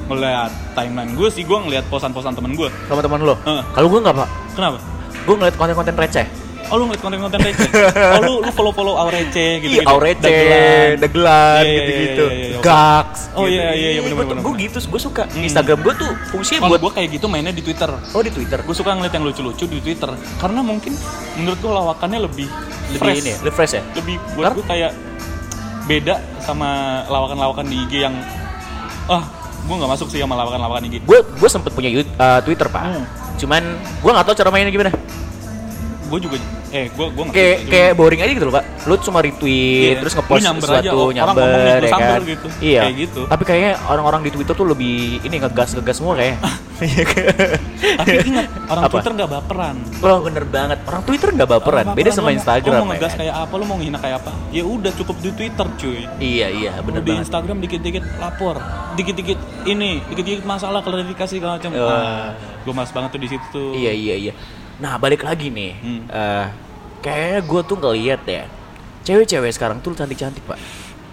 Ngeliat 0.06 0.54
timeline 0.74 1.12
gue 1.12 1.30
sih 1.30 1.42
gue 1.42 1.57
ngeliat 1.60 1.86
posan-posan 1.86 2.31
temen 2.31 2.54
gue. 2.54 2.69
sama 2.86 3.01
teman 3.01 3.19
lo 3.19 3.33
Heeh. 3.42 3.62
kalau 3.74 3.88
gue 3.88 4.00
nggak 4.00 4.16
pak 4.16 4.30
Kenapa? 4.54 4.77
gue 5.19 5.36
ngeliat 5.36 5.56
konten-konten 5.56 5.95
receh 5.95 6.25
Oh 6.73 6.81
lu 6.81 6.89
ngeliat 6.89 7.01
konten-konten 7.06 7.39
receh? 7.45 7.69
oh 8.17 8.21
lu 8.25 8.33
lu 8.41 8.51
follow-follow 8.51 8.95
Aurece 8.97 9.62
gitu 9.62 9.77
Iya, 9.77 9.83
Aurece, 9.85 10.25
Iya, 10.25 10.41
iya, 10.41 10.50
iya, 10.97 11.83
iya, 11.94 12.25
iya. 12.25 12.59
Gax. 12.59 13.29
Oh, 13.38 13.45
iya, 13.45 13.69
iya, 13.77 13.89
iya, 13.97 14.01
bener, 14.01 14.17
Gue 14.17 14.25
bener, 14.33 14.41
gue 14.41 14.53
gitu, 14.65 14.77
gue 14.81 15.01
suka. 15.01 15.23
Hmm. 15.29 15.45
Instagram 15.45 15.79
gue 15.85 15.94
tuh 15.94 16.12
fungsinya 16.33 16.65
Kalau 16.65 16.71
buat 16.73 16.81
gue 16.89 16.91
kayak 16.97 17.09
gitu 17.21 17.25
mainnya 17.29 17.53
di 17.53 17.62
Twitter. 17.62 17.89
oh 17.94 18.21
di 18.25 18.31
Twitter. 18.33 18.59
Gue 18.65 18.75
suka 18.75 18.97
ngeliat 18.97 19.13
yang 19.13 19.25
lucu-lucu 19.29 19.65
di 19.69 19.79
Twitter 19.81 20.09
karena 20.41 20.59
mungkin 20.65 20.94
menurut 21.38 21.59
gue 21.62 21.71
lawakannya 21.71 22.19
lebih 22.25 22.47
lebih 22.94 23.00
fresh. 23.01 23.21
ini, 23.21 23.29
ya, 23.29 23.38
lebih 23.45 23.53
fresh 23.53 23.73
ya. 23.77 23.83
lebih 23.97 24.15
buat 24.38 24.53
gue 24.57 24.65
kayak 24.65 24.91
beda 25.85 26.15
sama 26.41 27.01
lawakan-lawakan 27.06 27.65
di 27.69 27.77
IG 27.85 27.94
yang 28.09 28.15
ah 29.06 29.21
gue 29.65 29.75
nggak 29.77 29.91
masuk 29.97 30.07
sih 30.09 30.17
sama 30.21 30.33
lawakan-lawakan 30.38 30.89
IG 30.89 31.06
Gue 31.06 31.21
gue 31.21 31.50
sempet 31.50 31.73
punya 31.73 31.89
eh, 31.94 32.39
Twitter 32.41 32.65
pak. 32.69 32.83
Hmm. 32.85 33.06
Cuman 33.38 33.62
gue 34.01 34.12
nggak 34.13 34.25
tahu 34.25 34.35
cara 34.38 34.50
mainnya 34.50 34.73
gimana. 34.73 34.89
Gue 36.15 36.21
juga 36.21 36.38
eh 36.71 36.88
gue 36.88 37.06
gue 37.06 37.23
Kayak 37.29 37.57
kayak 37.67 37.91
boring 37.94 38.21
aja 38.21 38.31
gitu 38.31 38.45
loh 38.45 38.56
pak. 38.56 38.63
Lu 38.85 38.95
cuma 38.97 39.19
retweet, 39.19 39.91
Iya. 39.91 40.00
terus 40.00 40.13
ngepost 40.13 40.41
nyamber 40.41 40.63
sesuatu 40.63 40.79
aja, 40.79 40.91
orang 40.95 41.35
nyamber, 41.35 41.44
lu 41.44 41.83
ya 41.83 41.89
kan. 41.91 42.21
gitu. 42.23 42.47
Iya. 42.62 42.81
Kayak 42.81 42.95
gitu. 43.01 43.21
Tapi 43.25 43.44
kayaknya 43.44 43.71
orang-orang 43.85 44.21
di 44.21 44.31
Twitter 44.31 44.53
tuh 44.53 44.63
lebih 44.65 44.95
ini 45.19 45.35
ngegas 45.35 45.69
ngegas 45.73 45.95
semua 45.97 46.13
kayak. 46.15 46.38
tapi 47.95 48.15
ingat 48.25 48.47
orang 48.65 48.83
Apa? 48.83 48.91
Twitter 48.94 49.12
nggak 49.15 49.31
baperan 49.31 49.75
Oh 50.01 50.17
bener 50.21 50.44
banget. 50.45 50.79
Orang 50.83 51.01
Twitter 51.03 51.29
nggak 51.31 51.50
baperan. 51.50 51.83
Orang 51.83 51.95
Beda 51.95 52.03
baperan, 52.06 52.15
sama 52.15 52.29
lu 52.29 52.35
Instagram. 52.35 52.71
lu 52.71 52.77
mau 52.77 52.85
ya 52.85 52.91
ngegas 52.94 53.12
kan? 53.12 53.19
kayak 53.19 53.35
apa 53.38 53.53
lu 53.53 53.65
mau 53.65 53.75
ngehina 53.75 54.00
kayak 54.00 54.17
apa 54.17 54.31
ya 54.51 54.63
udah 54.63 54.91
cukup 54.94 55.15
di 55.17 55.29
Twitter 55.33 55.67
cuy 55.75 56.00
Iya 56.17 56.47
iya 56.50 56.71
bener 56.79 57.00
Lu 57.00 57.03
di 57.03 57.12
banget. 57.12 57.23
Instagram 57.25 57.57
dikit-dikit 57.60 58.03
lapor, 58.17 58.55
dikit-dikit 58.95 59.39
ini, 59.65 59.91
dikit-dikit 60.05 60.43
masalah 60.43 60.79
klarifikasi 60.79 61.34
segala 61.34 61.57
macam. 61.57 61.72
Wah. 61.74 61.89
Ah, 61.89 62.27
gue 62.62 62.74
mas 62.74 62.91
banget 62.91 63.10
tuh 63.10 63.22
di 63.22 63.29
situ 63.29 63.45
tuh. 63.50 63.72
Iya 63.74 63.91
iya 63.91 64.15
iya. 64.22 64.34
Nah 64.77 64.96
balik 64.96 65.22
lagi 65.22 65.48
nih, 65.48 65.74
Hmm. 65.75 66.01
Eh, 66.05 66.46
kayaknya 67.00 67.39
gue 67.41 67.62
tuh 67.63 67.77
ngeliat 67.77 68.22
ya, 68.24 68.44
cewek-cewek 69.01 69.51
sekarang 69.51 69.79
tuh 69.79 69.94
cantik-cantik 69.94 70.44
pak. 70.44 70.60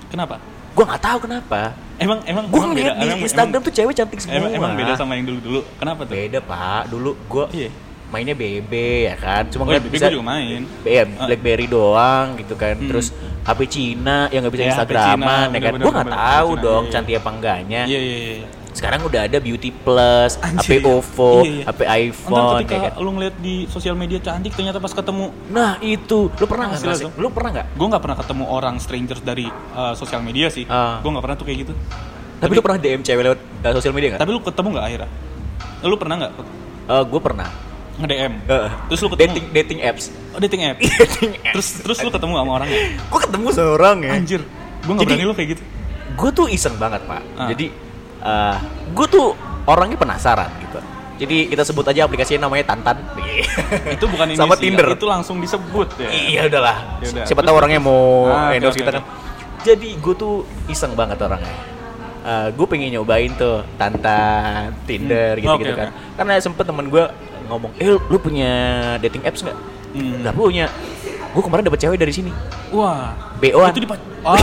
Kenapa? 0.09 0.37
Gue 0.73 0.85
nggak 0.85 0.99
tahu 1.00 1.19
kenapa. 1.23 1.76
Emang 1.97 2.19
emang 2.25 2.49
Gue 2.49 2.64
ngeliat 2.64 2.97
di 2.97 3.07
emang- 3.07 3.23
Instagram 3.23 3.52
emang- 3.54 3.62
tuh 3.62 3.73
cewek 3.73 3.95
cantik 3.95 4.19
semua. 4.19 4.37
Emang, 4.40 4.50
emang 4.52 4.71
beda 4.75 4.92
sama 4.97 5.14
yang 5.14 5.28
dulu-dulu. 5.28 5.61
Kenapa 5.76 6.00
tuh? 6.02 6.14
Beda 6.14 6.38
pak. 6.40 6.83
Dulu 6.88 7.11
gue 7.28 7.45
Iya. 7.54 7.71
mainnya 8.09 8.35
BB 8.35 8.73
ya 9.07 9.14
kan. 9.14 9.42
Cuma 9.47 9.62
Oh, 9.62 9.71
BB 9.71 9.87
bisa 9.88 10.09
juga 10.09 10.26
main. 10.26 10.64
ya. 10.83 11.04
BlackBerry 11.07 11.66
doang 11.66 12.35
gitu 12.35 12.57
kan. 12.57 12.75
Hmm. 12.75 12.88
Terus 12.88 13.12
HP 13.42 13.61
Cina 13.69 14.26
yang 14.28 14.42
nggak 14.42 14.54
bisa 14.54 14.64
Ya, 14.64 14.71
Instagraman 14.75 15.47
ya 15.49 15.61
kan. 15.61 15.73
Gue 15.76 15.92
nggak 15.92 16.11
tahu 16.11 16.50
dong 16.59 16.83
iya, 16.83 16.88
iya. 16.88 16.92
cantik 16.92 17.14
apa 17.16 17.31
enggaknya. 17.31 17.81
Iya 17.87 18.00
iya 18.00 18.16
iya. 18.19 18.47
Sekarang 18.73 19.00
udah 19.02 19.21
ada 19.23 19.37
Beauty 19.37 19.69
Plus, 19.71 20.33
HP 20.35 20.49
Anjir. 20.75 20.81
OVO, 20.83 21.31
Iya, 21.38 21.52
iya. 21.52 21.64
HP 21.67 21.81
iPhone 22.02 22.43
ketika 22.57 22.75
ya 22.75 22.81
kan. 22.88 22.93
lu 22.99 23.11
ngeliat 23.12 23.35
di 23.38 23.55
sosial 23.67 23.93
media 23.93 24.19
cantik 24.19 24.50
ternyata 24.50 24.76
pas 24.76 24.91
ketemu 24.91 25.29
Nah 25.47 25.76
itu, 25.79 26.33
lu 26.33 26.47
pernah 26.47 26.73
nggak 26.73 26.81
tuh. 26.99 27.12
Lu 27.14 27.29
pernah 27.29 27.50
nggak? 27.52 27.67
gue 27.71 27.87
nggak 27.87 28.02
pernah 28.02 28.17
ketemu 28.17 28.45
orang 28.47 28.75
strangers 28.76 29.21
dari 29.21 29.45
uh, 29.73 29.93
sosial 29.93 30.21
media 30.21 30.49
sih 30.49 30.64
Ah. 30.64 30.99
gue 30.99 31.07
nggak 31.07 31.21
pernah 31.21 31.37
tuh 31.37 31.45
kayak 31.45 31.59
gitu 31.62 31.73
Tapi, 32.38 32.52
lu 32.52 32.61
pernah 32.61 32.79
DM 32.79 33.00
cewek 33.00 33.23
lewat 33.23 33.38
uh, 33.61 33.73
sosial 33.73 33.93
media 33.93 34.09
nggak? 34.11 34.21
tapi 34.21 34.31
lu 34.31 34.41
ketemu 34.41 34.69
nggak 34.71 34.85
akhirnya 34.85 35.09
lu 35.83 35.97
pernah 35.97 36.17
nggak 36.19 36.33
Uh, 36.83 37.05
gue 37.05 37.21
pernah. 37.21 37.49
nge 37.95 38.07
DM 38.09 38.33
Uh, 38.47 38.69
terus 38.88 38.99
lu 38.99 39.09
ketemu 39.09 39.23
dating 39.29 39.47
dating 39.52 39.79
apps. 39.81 40.05
oh, 40.33 40.41
dating 40.41 40.62
app 40.64 40.79
dating 41.05 41.33
apps. 41.37 41.52
terus 41.52 41.69
terus 41.79 41.99
lu 42.00 42.11
ketemu 42.11 42.33
sama 42.35 42.50
orangnya 42.55 42.79
gue 42.99 43.21
ketemu 43.21 43.47
seorang 43.52 43.97
ya. 44.00 44.11
anjir 44.12 44.41
gue 44.81 44.88
nggak 44.88 45.05
Jadi- 45.05 45.12
berani 45.14 45.29
lu 45.29 45.35
kayak 45.35 45.50
gitu 45.52 45.62
Gue 46.12 46.29
tuh 46.31 46.45
iseng 46.47 46.76
banget 46.76 47.00
pak. 47.05 47.25
Ah. 47.35 47.49
Jadi 47.49 47.73
uh, 48.23 48.57
gue 48.91 49.07
tuh 49.07 49.26
orangnya 49.64 49.95
penasaran 49.97 50.50
gitu. 50.61 50.79
Jadi 51.19 51.47
kita 51.47 51.62
sebut 51.62 51.87
aja 51.87 52.02
aplikasinya 52.02 52.50
namanya 52.50 52.75
Tantan. 52.75 52.99
itu 53.95 54.05
bukan 54.07 54.26
ini 54.26 54.35
Sama 54.35 54.59
sih, 54.59 54.67
Tinder. 54.67 54.91
itu 54.91 55.07
langsung 55.07 55.38
disebut 55.38 55.88
ya 55.99 56.09
iya 56.11 56.41
udahlah. 56.47 56.99
Ya 56.99 57.07
udah. 57.14 57.25
Siapa 57.29 57.43
tahu 57.43 57.55
orangnya 57.55 57.79
mau 57.79 58.26
Ah, 58.26 58.50
endorse 58.50 58.75
oke, 58.75 58.83
kita 58.83 58.93
kan. 58.99 59.05
Jadi 59.62 59.95
gue 59.95 60.14
tuh 60.17 60.43
iseng 60.67 60.95
banget 60.95 61.19
orangnya. 61.21 61.55
gue 62.55 62.67
pengen 62.67 62.91
nyobain 62.93 63.31
tuh 63.35 63.67
Tantan, 63.76 64.75
Tinder 64.83 65.35
Hmm. 65.35 65.43
gitu-gitu 65.59 65.75
Oke, 65.75 65.79
kan. 65.79 65.91
Karena 66.17 66.33
sempet 66.38 66.64
temen 66.64 66.87
gue 66.87 67.05
ngomong, 67.47 67.71
eh 67.76 67.99
lu 67.99 68.19
punya 68.19 68.50
dating 68.99 69.23
apps 69.23 69.43
nggak? 69.43 69.59
Hmm. 69.93 70.23
Nggak 70.23 70.35
punya. 70.35 70.67
Gue 71.33 71.43
kemarin 71.43 71.65
dapet 71.65 71.81
cewek 71.81 71.97
dari 71.97 72.12
sini 72.12 72.33
Wah. 72.71 73.12
BO-an. 73.37 73.71
Itu 73.71 73.83
dipac 73.83 74.01
Ah, 74.23 74.39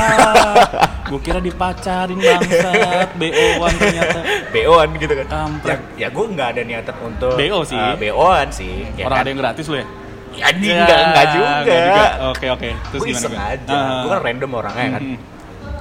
gue 1.08 1.20
kira 1.20 1.40
dipacarin 1.40 2.20
bangsat, 2.20 3.16
BO-an 3.16 3.74
ternyata. 3.74 4.20
BO-an 4.52 4.90
gitu 4.94 5.14
kan 5.16 5.28
Kampret. 5.30 5.70
ya, 5.72 5.76
ya 5.96 6.08
gue 6.10 6.26
nggak 6.28 6.48
ada 6.50 6.62
niatan 6.62 6.96
untuk 7.00 7.32
BO 7.34 7.64
sih. 7.64 7.74
eh, 7.74 7.96
BO-an 7.96 8.48
sih 8.50 8.84
ya 8.94 9.08
Orang 9.08 9.16
kan? 9.16 9.24
ada 9.24 9.30
yang 9.30 9.40
gratis 9.40 9.66
lu 9.66 9.76
ya? 9.76 9.88
ya, 10.32 10.44
anjing, 10.46 10.72
enggak, 10.74 11.00
enggak 11.02 11.26
juga, 11.30 11.48
enggak 11.58 11.80
juga. 11.82 12.06
Oke, 12.30 12.46
oke. 12.50 12.70
Terus 12.86 13.00
gue 13.00 13.08
gimana? 13.08 13.24
gimana? 13.26 13.44
aja 13.50 13.72
Ah. 13.74 14.00
gue 14.00 14.10
kan 14.10 14.22
random 14.22 14.50
orangnya 14.54 14.88
kan 14.90 15.02
Hmm. 15.02 15.18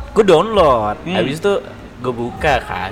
gue 0.08 0.24
download 0.24 0.96
Hmm. 1.00 1.14
habis 1.14 1.36
itu 1.36 1.52
gue 1.98 2.14
buka 2.14 2.54
kan 2.60 2.90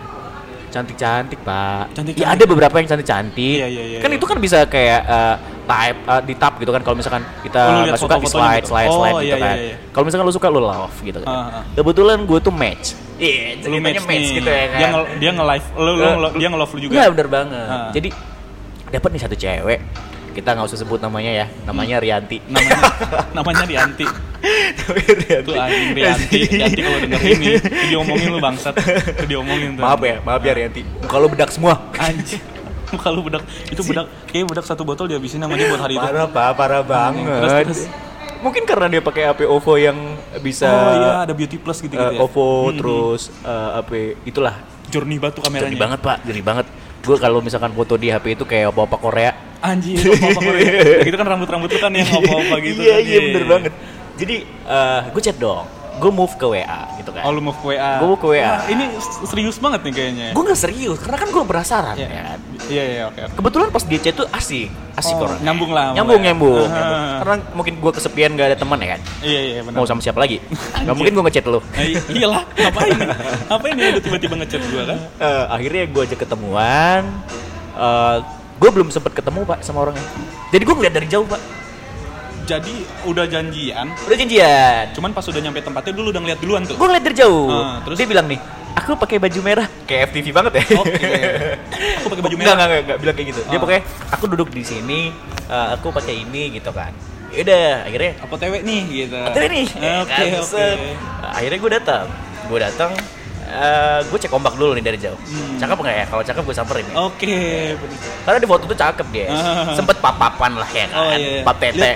cantik-cantik 0.68 1.38
pak 1.40 1.92
Cantik-cantik. 1.92 2.22
ya 2.22 2.32
ada 2.32 2.44
beberapa 2.44 2.74
yang 2.76 2.88
cantik-cantik 2.88 3.56
Iya, 3.56 3.66
iya, 3.66 3.82
iya, 3.86 3.98
kan 3.98 4.08
iya. 4.08 4.16
itu 4.16 4.24
kan 4.24 4.36
bisa 4.36 4.58
kayak 4.64 5.00
eh, 5.02 5.34
type 5.64 5.98
eh, 6.04 6.22
di 6.22 6.34
tap 6.34 6.54
gitu 6.56 6.70
kan 6.70 6.80
kalau 6.80 6.94
misalkan 6.94 7.22
kita 7.40 7.60
Oh, 7.60 7.72
lu 7.72 7.80
nggak 7.86 7.98
suka 7.98 8.16
di 8.16 8.28
slide 8.28 8.60
gitu? 8.60 8.70
slide 8.70 8.88
Oh, 8.88 8.96
slide 8.98 9.16
gitu 9.18 9.26
iya, 9.28 9.36
kan 9.40 9.56
iya. 9.56 9.74
kalau 9.90 10.04
misalkan 10.04 10.24
lu 10.24 10.32
suka 10.32 10.48
lu 10.48 10.60
love 10.60 10.96
gitu 11.00 11.18
kan 11.18 11.28
Ah, 11.28 11.40
ah. 11.52 11.62
kebetulan 11.72 12.18
gue 12.22 12.38
tuh 12.38 12.52
match 12.52 12.86
iya 13.16 13.56
Lu 13.58 13.74
ceritanya 13.74 13.80
match, 13.80 14.06
match 14.06 14.20
nih. 14.22 14.36
gitu 14.36 14.50
ya 14.50 14.64
kan 14.66 14.78
Dia 14.78 14.86
nge 14.88 15.00
dia 15.16 15.30
nge-live, 15.32 15.66
lu, 15.74 15.90
lu, 15.90 16.02
Eh, 16.02 16.14
lu- 16.16 16.34
dia 16.36 16.48
nge-love 16.48 16.72
lu 16.72 16.80
juga. 16.80 16.92
Iya 16.92 17.04
bener 17.08 17.28
banget 17.28 17.66
Ah. 17.66 17.90
jadi 17.90 18.08
dapat 18.88 19.08
nih 19.10 19.20
satu 19.20 19.34
cewek 19.34 19.80
kita 20.36 20.52
nggak 20.52 20.68
usah 20.68 20.78
sebut 20.84 21.00
namanya 21.00 21.32
ya 21.32 21.46
namanya 21.64 21.96
Rianti 21.96 22.44
namanya 22.44 22.76
namanya 23.36 23.64
Rianti. 23.64 24.04
Rianti. 24.04 25.48
Tuh 25.48 25.56
anjing 25.56 25.90
Rianti. 25.96 26.40
Rianti 26.60 26.80
kalau 26.84 26.98
denger 27.00 27.20
ini, 27.24 27.46
itu 27.56 27.86
diomongin 27.96 28.28
lu 28.28 28.38
bangsat. 28.38 28.74
Itu 29.16 29.26
diomongin 29.26 29.80
tuh. 29.80 29.82
maaf 29.82 30.00
ya 30.04 30.20
maaf 30.20 30.42
ya 30.44 30.52
Rianti 30.52 30.84
kalau 31.08 31.32
bedak 31.32 31.48
semua 31.48 31.80
Anjing. 31.96 32.44
Muka 32.86 33.10
lu 33.10 33.26
bedak, 33.26 33.42
itu 33.66 33.82
bedak, 33.82 34.06
kayak 34.30 34.46
bedak 34.46 34.62
satu 34.62 34.86
botol 34.86 35.10
dihabisin 35.10 35.42
sama 35.42 35.58
dia 35.58 35.66
buat 35.74 35.82
hari 35.82 35.98
itu. 35.98 36.06
Parah 36.06 36.30
pak, 36.30 36.50
parah 36.54 36.82
banget. 36.86 37.26
Terus, 37.26 37.52
terus. 37.66 37.82
Mungkin 38.46 38.62
karena 38.62 38.86
dia 38.86 39.02
pakai 39.02 39.26
HP 39.26 39.42
OVO 39.42 39.74
yang 39.74 39.98
bisa 40.38 40.70
oh 40.70 40.94
iya, 40.94 41.10
ada 41.26 41.34
beauty 41.34 41.58
plus 41.58 41.82
gitu-gitu 41.82 41.98
eh, 41.98 42.14
ya. 42.14 42.22
OVO 42.22 42.70
Hmm, 42.70 42.78
terus 42.78 43.34
eh, 43.42 43.70
HP 43.82 43.90
itulah. 44.30 44.54
Journey 44.86 45.18
batu 45.18 45.42
kameranya. 45.42 45.66
Geri 45.66 45.78
banget 45.82 45.98
pak, 45.98 46.22
geri 46.22 46.42
banget. 46.46 46.66
Gue 47.02 47.18
kalau 47.18 47.42
misalkan 47.42 47.74
foto 47.74 47.98
di 47.98 48.06
HP 48.06 48.38
itu 48.38 48.46
kayak 48.46 48.70
opa-opa 48.70 49.02
Korea. 49.02 49.34
Anjir, 49.58 49.96
Korea. 50.32 50.70
Ya, 50.70 50.98
gitu 51.06 51.16
kan 51.16 51.26
rambut-rambut 51.26 51.68
lu 51.68 51.78
kan 51.78 51.90
yang 51.90 52.06
apa-apa 52.06 52.54
gitu 52.60 52.80
Iya 52.80 52.94
kan. 52.94 53.02
iya 53.02 53.18
bener 53.26 53.44
banget. 53.46 53.72
Jadi 54.16 54.36
gue 55.06 55.22
chat 55.22 55.36
dong, 55.36 55.64
gue 55.96 56.10
move 56.10 56.34
ke 56.34 56.46
WA 56.46 56.80
gitu 56.96 57.10
kan. 57.10 57.22
Oh 57.22 57.30
lu 57.30 57.40
move 57.40 57.56
ke 57.56 57.66
WA. 57.68 57.90
Gua 57.96 58.08
move 58.08 58.20
ke 58.20 58.28
WA. 58.30 58.44
Wah, 58.46 58.62
ini 58.66 58.84
serius 59.22 59.56
banget 59.56 59.80
nih 59.82 59.92
kayaknya. 59.92 60.26
Gue 60.30 60.42
nggak 60.42 60.56
serius 60.58 60.98
karena 60.98 61.18
kan 61.18 61.28
gue 61.28 61.42
penasaran 61.42 61.94
Iya. 61.94 62.06
ya. 62.06 62.22
kan. 62.26 62.38
Iya 62.66 62.82
iya 62.84 63.02
oke. 63.06 63.20
oke. 63.22 63.34
Kebetulan 63.34 63.68
pas 63.68 63.82
dia 63.82 63.98
chat 63.98 64.14
tuh 64.14 64.26
asik, 64.28 64.68
asik 64.94 65.14
Oh, 65.14 65.24
orang. 65.24 65.38
nyambung 65.40 65.70
lah, 65.70 65.92
Nyambung 65.92 66.18
mulai. 66.18 66.26
nyambung. 66.26 66.56
Ah. 66.58 66.68
nyambung. 66.68 67.04
Karena 67.16 67.34
mungkin 67.52 67.74
gue 67.78 67.92
kesepian 67.92 68.30
gak 68.32 68.46
ada 68.46 68.58
teman 68.58 68.78
ya 68.78 68.88
kan. 68.92 69.00
Iya 69.20 69.40
iya 69.42 69.60
benar. 69.62 69.76
Mau 69.76 69.86
sama 69.86 70.00
siapa 70.00 70.18
lagi? 70.18 70.36
Gak 70.86 70.94
mungkin 70.94 71.12
gue 71.12 71.24
ngechat 71.26 71.44
lu. 71.44 71.60
Nah, 71.60 71.82
i- 71.82 72.04
iyalah, 72.10 72.42
ngapain? 72.50 72.96
ngapain 73.46 73.74
ya 73.74 73.86
udah 73.90 74.02
tiba-tiba 74.02 74.34
ngechat 74.38 74.62
gua 74.66 74.82
kan? 74.86 74.98
Eh, 75.18 75.44
akhirnya 75.50 75.82
gue 75.86 76.02
ajak 76.02 76.18
ketemuan 76.18 77.02
Eh 77.74 78.16
gue 78.56 78.70
belum 78.70 78.88
sempet 78.88 79.12
ketemu 79.12 79.44
pak 79.44 79.60
sama 79.60 79.82
orangnya 79.82 80.04
jadi 80.48 80.62
gue 80.62 80.74
ngeliat 80.74 80.94
dari 80.94 81.06
jauh 81.06 81.24
pak 81.24 81.40
Jadi 82.46 82.70
udah 83.02 83.26
janjian, 83.26 83.90
udah 84.00 84.16
janjian 84.16 84.84
cuman 84.94 85.10
pas 85.10 85.24
udah 85.24 85.40
nyampe 85.40 85.58
tempatnya 85.58 85.90
dulu 85.92 86.08
udah 86.08 86.20
ngeliat 86.20 86.38
duluan 86.38 86.62
tuh. 86.62 86.74
gue 86.74 86.86
ngeliat 86.86 87.02
dari 87.02 87.16
jauh 87.16 87.50
Ah, 87.50 87.82
terus? 87.82 87.96
dia 87.96 88.06
bilang 88.06 88.26
nih 88.26 88.38
aku 88.72 88.94
pakai 88.94 89.18
baju 89.18 89.40
merah 89.40 89.66
kayak 89.82 90.10
FTV 90.10 90.26
banget 90.30 90.52
ya 90.54 90.64
Oke. 90.78 91.10
Aku 91.98 92.06
pakai 92.08 92.22
baju 92.22 92.36
merah. 92.36 92.46
enggak, 92.48 92.66
enggak, 92.66 92.80
enggak, 92.80 92.98
bilang 93.02 93.14
kayak 93.14 93.28
gitu 93.28 93.40
dia 93.42 93.50
Ah. 93.50 93.58
pokoknya 93.58 93.82
aku 94.08 94.24
duduk 94.28 94.48
di 94.48 94.62
sini 94.62 95.00
eh, 95.44 95.68
aku 95.72 95.90
pakai 95.90 96.14
ini 96.18 96.54
gitu 96.54 96.70
kan 96.70 96.94
Yaudah, 97.26 97.82
akhirnya 97.82 98.12
Apa 98.22 98.34
TW 98.38 98.54
nih 98.62 98.82
gitu. 98.96 99.18
Oke 99.18 99.40
nih. 99.50 99.66
Oke 100.00 100.08
Kan, 100.08 100.26
oke. 100.38 100.46
set. 100.46 100.78
Akhirnya 101.26 101.58
gue 101.58 101.70
datang. 101.74 102.06
Gue 102.46 102.58
datang. 102.62 102.90
Gue 104.06 104.18
cek 104.20 104.32
ombak 104.32 104.54
dulu 104.58 104.72
nih 104.76 104.84
dari 104.84 104.98
jauh. 104.98 105.16
Hmm. 105.16 105.56
Cakep 105.58 105.76
nggak 105.78 105.96
ya? 105.96 106.04
Kalau 106.10 106.22
cakep 106.22 106.42
gue 106.42 106.56
samperin. 106.56 106.84
ya. 106.90 106.94
Oke. 107.06 107.38
Karena 108.26 108.38
di 108.42 108.48
foto 108.48 108.64
tuh 108.66 108.78
cakep 108.78 109.06
dia. 109.14 109.26
Ah. 109.30 109.74
Sempet 109.74 109.96
pap-papan 110.02 110.52
lah 110.58 110.68
ya 110.70 110.86
kan. 110.90 110.98
Oh, 110.98 111.12
iya, 111.14 111.28
iya. 111.40 111.42
Pap 111.46 111.56
tete. 111.62 111.90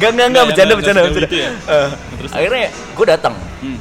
Gak, 0.00 0.10
gak, 0.16 0.32
gak, 0.32 0.44
bercanda, 0.48 0.72
bercanda, 0.72 1.00
bercanda. 1.04 1.28
gitu 1.28 1.36
ya? 1.36 1.50
Eh, 1.52 1.88
Terus? 2.16 2.30
akhirnya 2.32 2.66
gue 2.72 3.06
datang. 3.06 3.34
Hmm. 3.60 3.78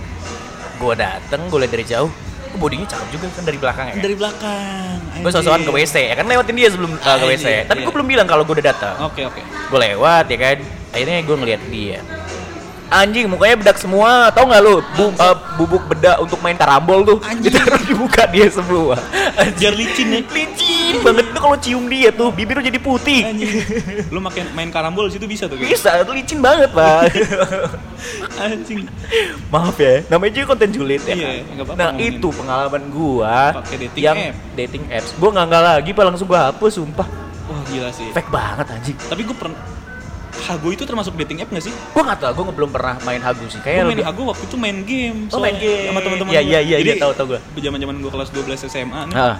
Gue 0.75 0.94
datang, 1.00 1.39
gue 1.48 1.60
lihat 1.63 1.72
dari 1.72 1.86
jauh. 1.88 2.12
Oh, 2.51 2.60
bodinya 2.60 2.84
cakep 2.84 3.08
juga 3.15 3.32
kan 3.32 3.44
dari 3.48 3.60
belakang 3.60 3.86
ya. 3.92 3.96
Dari 4.04 4.15
belakang. 4.15 4.96
Gue 5.24 5.32
sosokan 5.32 5.63
ke 5.63 5.72
WC 5.72 5.96
ya 6.12 6.15
kan 6.20 6.27
lewatin 6.27 6.56
dia 6.56 6.68
sebelum 6.68 7.00
uh, 7.00 7.15
ke 7.20 7.25
WC. 7.32 7.48
Anjir, 7.48 7.68
Tapi 7.68 7.80
iya. 7.80 7.86
gue 7.88 7.94
belum 7.96 8.08
bilang 8.12 8.27
kalau 8.27 8.44
gue 8.44 8.60
udah 8.60 8.68
datang. 8.75 8.96
Oke 9.08 9.24
oke. 9.24 9.39
gue 9.44 9.80
lewat 9.80 10.25
ya 10.27 10.38
kan 10.39 10.58
akhirnya 10.96 11.20
gue 11.27 11.36
ngeliat 11.36 11.62
dia 11.68 12.00
anjing 12.96 13.28
mukanya 13.28 13.56
bedak 13.58 13.75
semua 13.75 14.10
tau 14.30 14.46
nggak 14.46 14.62
lu 14.62 14.80
Bu- 14.94 15.12
uh, 15.14 15.36
bubuk 15.56 15.84
bedak 15.86 16.16
untuk 16.18 16.40
main 16.40 16.54
karambol 16.54 17.04
tuh 17.04 17.18
Anjing. 17.22 17.52
ditaruh 17.52 17.82
di 17.82 17.94
muka 17.94 18.24
dia 18.25 18.48
semua 18.48 18.96
Biar 19.54 19.74
licin 19.74 20.08
ya. 20.10 20.20
licin 20.24 20.96
banget 21.00 21.28
lu 21.28 21.38
kalau 21.38 21.58
cium 21.58 21.86
dia 21.86 22.10
tuh 22.10 22.30
bibir 22.30 22.56
lu 22.56 22.64
jadi 22.64 22.78
putih 22.78 23.22
Anjing. 23.25 23.52
Lu 24.08 24.20
makin 24.20 24.48
main 24.52 24.70
karambol 24.70 25.06
situ 25.08 25.25
bisa 25.25 25.46
tuh. 25.46 25.56
kayak. 25.56 25.70
bisa 25.70 25.92
tuh 26.02 26.14
licin 26.14 26.40
banget 26.40 26.72
pak 26.72 27.12
Anjing. 28.42 28.88
maaf 29.48 29.75
ya 29.75 30.04
namanya 30.08 30.32
juga 30.34 30.46
konten 30.50 30.70
julid 30.72 31.02
ya 31.04 31.16
Iya, 31.16 31.30
nah 31.74 31.92
ngomongin. 31.92 32.16
itu 32.16 32.28
pengalaman 32.32 32.84
gua 32.90 33.36
Pakai 33.56 33.75
dating 33.82 34.04
yang 34.04 34.18
app. 34.25 34.36
dating 34.56 34.84
apps 34.88 35.10
gua 35.16 35.30
nggak 35.32 35.46
nggak 35.46 35.64
lagi 35.66 35.90
pak 35.92 36.04
langsung 36.06 36.28
gua 36.28 36.50
hapus 36.50 36.72
sumpah 36.75 37.08
Wah 37.46 37.62
gila 37.68 37.90
sih. 37.92 38.10
fake 38.10 38.30
banget 38.30 38.66
anjing 38.68 38.98
Tapi 39.00 39.22
gue 39.22 39.36
pernah 39.36 39.60
Hago 40.46 40.70
itu 40.70 40.84
termasuk 40.84 41.14
dating 41.16 41.42
app 41.42 41.50
gak 41.50 41.64
sih? 41.64 41.74
gua 41.90 42.04
nggak 42.06 42.20
tahu 42.22 42.32
gua 42.40 42.54
belum 42.54 42.70
pernah 42.70 42.96
main 43.02 43.18
hagu 43.18 43.42
sih 43.46 43.58
Gue 43.58 43.66
kayak 43.68 43.84
main 43.84 43.98
Hago 44.00 44.22
waktu 44.25 44.44
itu 44.46 44.56
main 44.56 44.78
game 44.82 45.25
Oh, 45.28 45.40
main 45.40 45.58
game. 45.58 45.90
Sama 45.90 46.00
teman-teman 46.00 46.30
Iya, 46.30 46.42
iya, 46.42 46.60
iya, 46.60 46.78
Jadi, 46.80 46.90
iya, 46.92 46.96
tahu, 46.98 47.12
tahu 47.14 47.25
gua. 47.34 47.40
Zaman-zaman 47.56 47.96
gue 47.98 48.12
kelas 48.12 48.30
12 48.30 48.62
SMA 48.64 49.02
nih 49.10 49.16
Ah. 49.16 49.36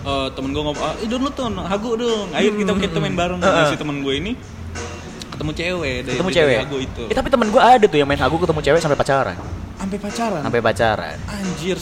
eh, 0.00 0.28
Temen 0.30 0.50
gue 0.50 0.62
ngomong, 0.64 0.76
eh 0.98 1.06
download 1.06 1.32
tuh 1.32 1.44
Hago 1.46 1.90
dong 1.94 2.26
Ayo 2.32 2.50
kita, 2.52 2.72
kita 2.76 2.98
main 2.98 3.14
bareng 3.14 3.38
Nah, 3.38 3.46
ah. 3.46 3.66
si 3.66 3.76
temen 3.76 4.02
gue 4.02 4.14
ini 4.14 4.32
Ketemu 5.30 5.52
cewek 5.54 5.96
dari, 6.02 6.14
ketemu 6.14 6.28
dari 6.28 6.38
cewek 6.42 6.56
Hago 6.60 6.78
itu 6.80 7.02
Eh, 7.04 7.14
tapi 7.14 7.28
temen 7.28 7.46
gue 7.48 7.62
ada 7.62 7.84
tuh 7.84 7.96
yang 7.96 8.08
main 8.08 8.18
hagu 8.18 8.36
ketemu 8.36 8.60
cewek 8.60 8.80
sampai 8.80 8.98
pacaran 8.98 9.36
Sampai 9.78 9.98
pacaran 9.98 10.42
sampai 10.42 10.60
pacaran 10.60 11.16
Anjir 11.24 11.78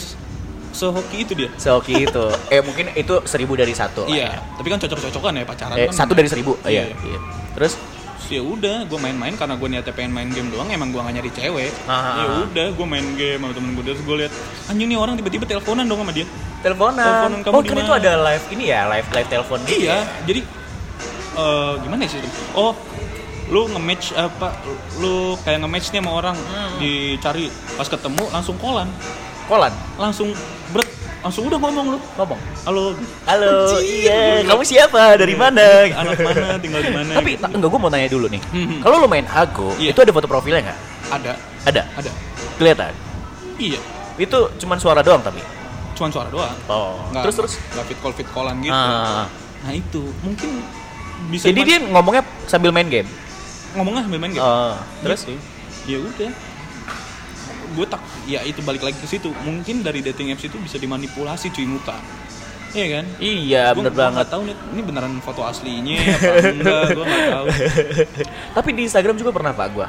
Sehoki 0.69 1.25
itu 1.25 1.33
dia 1.33 1.49
seoki 1.57 2.05
itu 2.05 2.25
eh 2.53 2.61
mungkin 2.61 2.93
itu 2.93 3.17
seribu 3.25 3.57
dari 3.57 3.73
satu 3.73 4.05
Iya 4.05 4.29
ya. 4.29 4.39
Tapi 4.53 4.67
kan 4.69 4.77
cocok-cocokan 4.77 5.31
ya 5.33 5.43
pacaran 5.43 5.73
eh, 5.73 5.89
kan 5.89 5.95
satu 5.95 6.13
dari 6.13 6.29
seribu 6.29 6.53
Iya. 6.61 6.85
iya, 6.85 6.95
iya. 7.01 7.19
terus 7.57 7.81
ya 8.27 8.41
udah 8.41 8.83
gue 8.83 8.99
main-main 8.99 9.33
karena 9.33 9.55
gue 9.55 9.67
niatnya 9.67 9.93
pengen 9.93 10.11
main 10.11 10.27
game 10.27 10.47
doang 10.47 10.67
emang 10.67 10.91
gue 10.91 10.99
gak 10.99 11.15
nyari 11.15 11.31
cewek. 11.31 11.71
Ya 11.87 12.25
udah 12.43 12.67
gue 12.71 12.85
main 12.85 13.07
game 13.15 13.39
sama 13.39 13.53
temen 13.53 13.71
gue 13.71 13.83
terus 13.83 14.01
gue 14.01 14.15
lihat 14.19 14.33
anjing 14.67 14.87
nih 14.87 14.97
orang 14.97 15.15
tiba-tiba 15.15 15.45
teleponan 15.45 15.85
dong 15.85 15.99
sama 16.01 16.11
dia. 16.11 16.27
Teleponan. 16.59 17.05
Teleponan 17.05 17.39
kamu 17.41 17.53
oh 17.53 17.61
kan 17.61 17.77
itu 17.79 17.93
ada 17.95 18.11
live 18.23 18.45
ini 18.51 18.63
ya 18.67 18.81
live 18.87 19.07
live 19.09 19.29
telepon 19.29 19.59
gitu 19.63 19.79
iya 19.79 19.93
ya? 19.93 19.99
jadi 20.25 20.41
eh 21.37 21.71
gimana 21.81 22.01
sih? 22.03 22.19
Itu 22.19 22.29
oh 22.53 22.73
lu 23.47 23.63
nge-match 23.71 24.11
apa 24.11 24.51
lu 24.99 25.39
kayak 25.39 25.63
nge-match 25.63 25.95
nih 25.95 26.03
sama 26.03 26.11
orang 26.11 26.35
Hmm. 26.35 26.75
dicari 26.77 27.47
pas 27.73 27.87
ketemu 27.87 28.23
langsung 28.29 28.59
kolan. 28.59 28.89
Kolan? 29.47 29.71
Langsung 29.95 30.35
bret 30.75 30.89
langsung 31.19 31.43
udah 31.45 31.57
ngomong 31.57 31.85
lu 31.91 31.99
ngomong 32.15 32.39
halo. 32.63 32.83
Halo 33.25 33.49
Anjir. 33.67 33.81
iya. 33.83 34.21
Kamu 34.43 34.61
siapa? 34.61 35.17
Dari 35.17 35.33
mana? 35.33 35.65
Anak 35.89 36.17
mana 36.17 36.55
tinggal 36.63 36.79
di 36.79 36.91
mana? 36.91 37.11
Tapi 37.13 37.29
gitu. 37.35 37.45
enggak 37.47 37.69
gue 37.69 37.79
mau 37.79 37.89
nanya 37.89 38.07
dulu 38.07 38.25
nih. 38.27 38.41
Hmm. 38.47 38.79
kalau 38.79 38.95
lu 38.97 39.07
main 39.07 39.25
hago 39.25 39.73
Iya. 39.75 39.91
itu 39.91 39.99
ada 39.99 40.11
foto 40.11 40.25
profilnya 40.25 40.61
nggak? 40.63 40.79
Ada. 41.11 41.31
Ada? 41.65 41.81
Ada. 41.95 42.11
Kelihatan? 42.55 42.93
Iya. 43.57 43.79
Itu 44.15 44.37
cuman 44.55 44.77
suara 44.77 45.01
doang 45.01 45.19
tapi? 45.19 45.41
Cuman 45.93 46.09
suara 46.09 46.29
doang. 46.29 46.53
Oh. 46.67 47.01
Nggak- 47.09 47.23
terus 47.25 47.35
terus? 47.35 47.53
nggak 47.73 47.85
fit 47.85 47.99
call 47.99 48.13
fit 48.13 48.27
callan 48.29 48.55
gitu. 48.61 48.71
Ah. 48.71 49.25
nah 49.61 49.73
itu. 49.73 50.03
Mungkin 50.21 50.49
bisa 51.27 51.49
jadi 51.49 51.59
dia 51.61 51.77
ngomongnya 51.83 52.21
sambil 52.45 52.69
main 52.69 52.87
game? 52.87 53.09
Ngomongnya 53.73 54.05
sambil 54.05 54.19
main 54.19 54.31
game? 54.31 54.41
Oh, 54.41 54.77
terus? 55.01 55.25
Gitu. 55.25 55.35
ya 55.87 55.97
udah 55.97 56.31
gue 57.69 57.85
tak 57.85 57.99
ya 58.25 58.39
itu 58.41 58.59
balik 58.61 58.81
lagi 58.81 58.95
ke 58.95 59.05
situ 59.05 59.31
mungkin 59.41 59.79
dari 59.79 59.99
dating 59.99 60.29
apps 60.29 60.43
itu 60.43 60.57
bisa 60.57 60.77
dimanipulasi 60.77 61.49
cuy 61.49 61.65
muka 61.65 61.97
Iya 62.69 62.85
kan 62.93 63.05
iya 63.17 63.63
Gua- 63.69 63.79
bener 63.81 63.91
gua 63.91 63.99
banget 64.01 64.15
nggak 64.17 64.29
tahu 64.29 64.41
nih 64.43 64.55
ini 64.69 64.81
beneran 64.83 65.13
foto 65.17 65.41
aslinya 65.41 65.95
apa 65.97 66.33
enggak 66.53 66.81
gue 66.89 67.05
tahu 67.25 67.45
Tapi 68.55 68.69
di 68.71 68.81
Instagram 68.83 69.15
juga 69.15 69.31
pernah 69.31 69.51
pak 69.51 69.67
gua. 69.71 69.87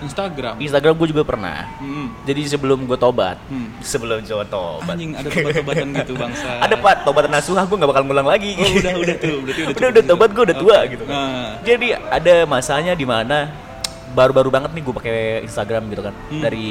Instagram 0.00 0.58
Instagram 0.58 0.94
gue 0.96 1.08
juga 1.08 1.22
pernah. 1.22 1.62
Hmm. 1.78 2.10
Jadi 2.22 2.42
sebelum 2.48 2.82
gue 2.84 2.94
tobat, 2.96 3.38
Hmm. 3.44 3.70
sebelum 3.84 4.18
coba 4.20 4.42
tobat. 4.44 4.94
anjing 4.94 5.14
ada 5.14 5.28
tobat-tobatan 5.28 5.86
gitu 5.96 6.12
bangsa 6.14 6.58
Ada 6.58 6.74
pak 6.76 6.94
tobat 7.02 7.26
nasuha 7.28 7.62
gue 7.62 7.76
nggak 7.76 7.90
bakal 7.90 8.02
ngulang 8.04 8.26
lagi. 8.26 8.50
oh 8.52 8.66
udah 8.72 8.92
udah 8.96 9.16
tuh 9.16 9.36
berarti 9.40 9.60
udah 9.60 9.70
udah 9.72 9.88
udah 9.88 9.90
gitu. 9.96 10.10
tobat 10.10 10.30
gue 10.32 10.42
udah 10.44 10.56
tua 10.56 10.76
Oke. 10.76 10.90
gitu. 10.90 11.04
nah, 11.06 11.54
Jadi 11.60 11.86
ada 11.94 12.34
masanya 12.44 12.92
di 12.94 13.04
mana 13.04 13.38
baru-baru 14.12 14.48
banget 14.48 14.70
nih 14.70 14.82
gue 14.82 14.94
pakai 14.94 15.16
Instagram 15.42 15.82
gitu 15.88 16.02
kan 16.02 16.14
Hmm. 16.28 16.40
dari 16.40 16.68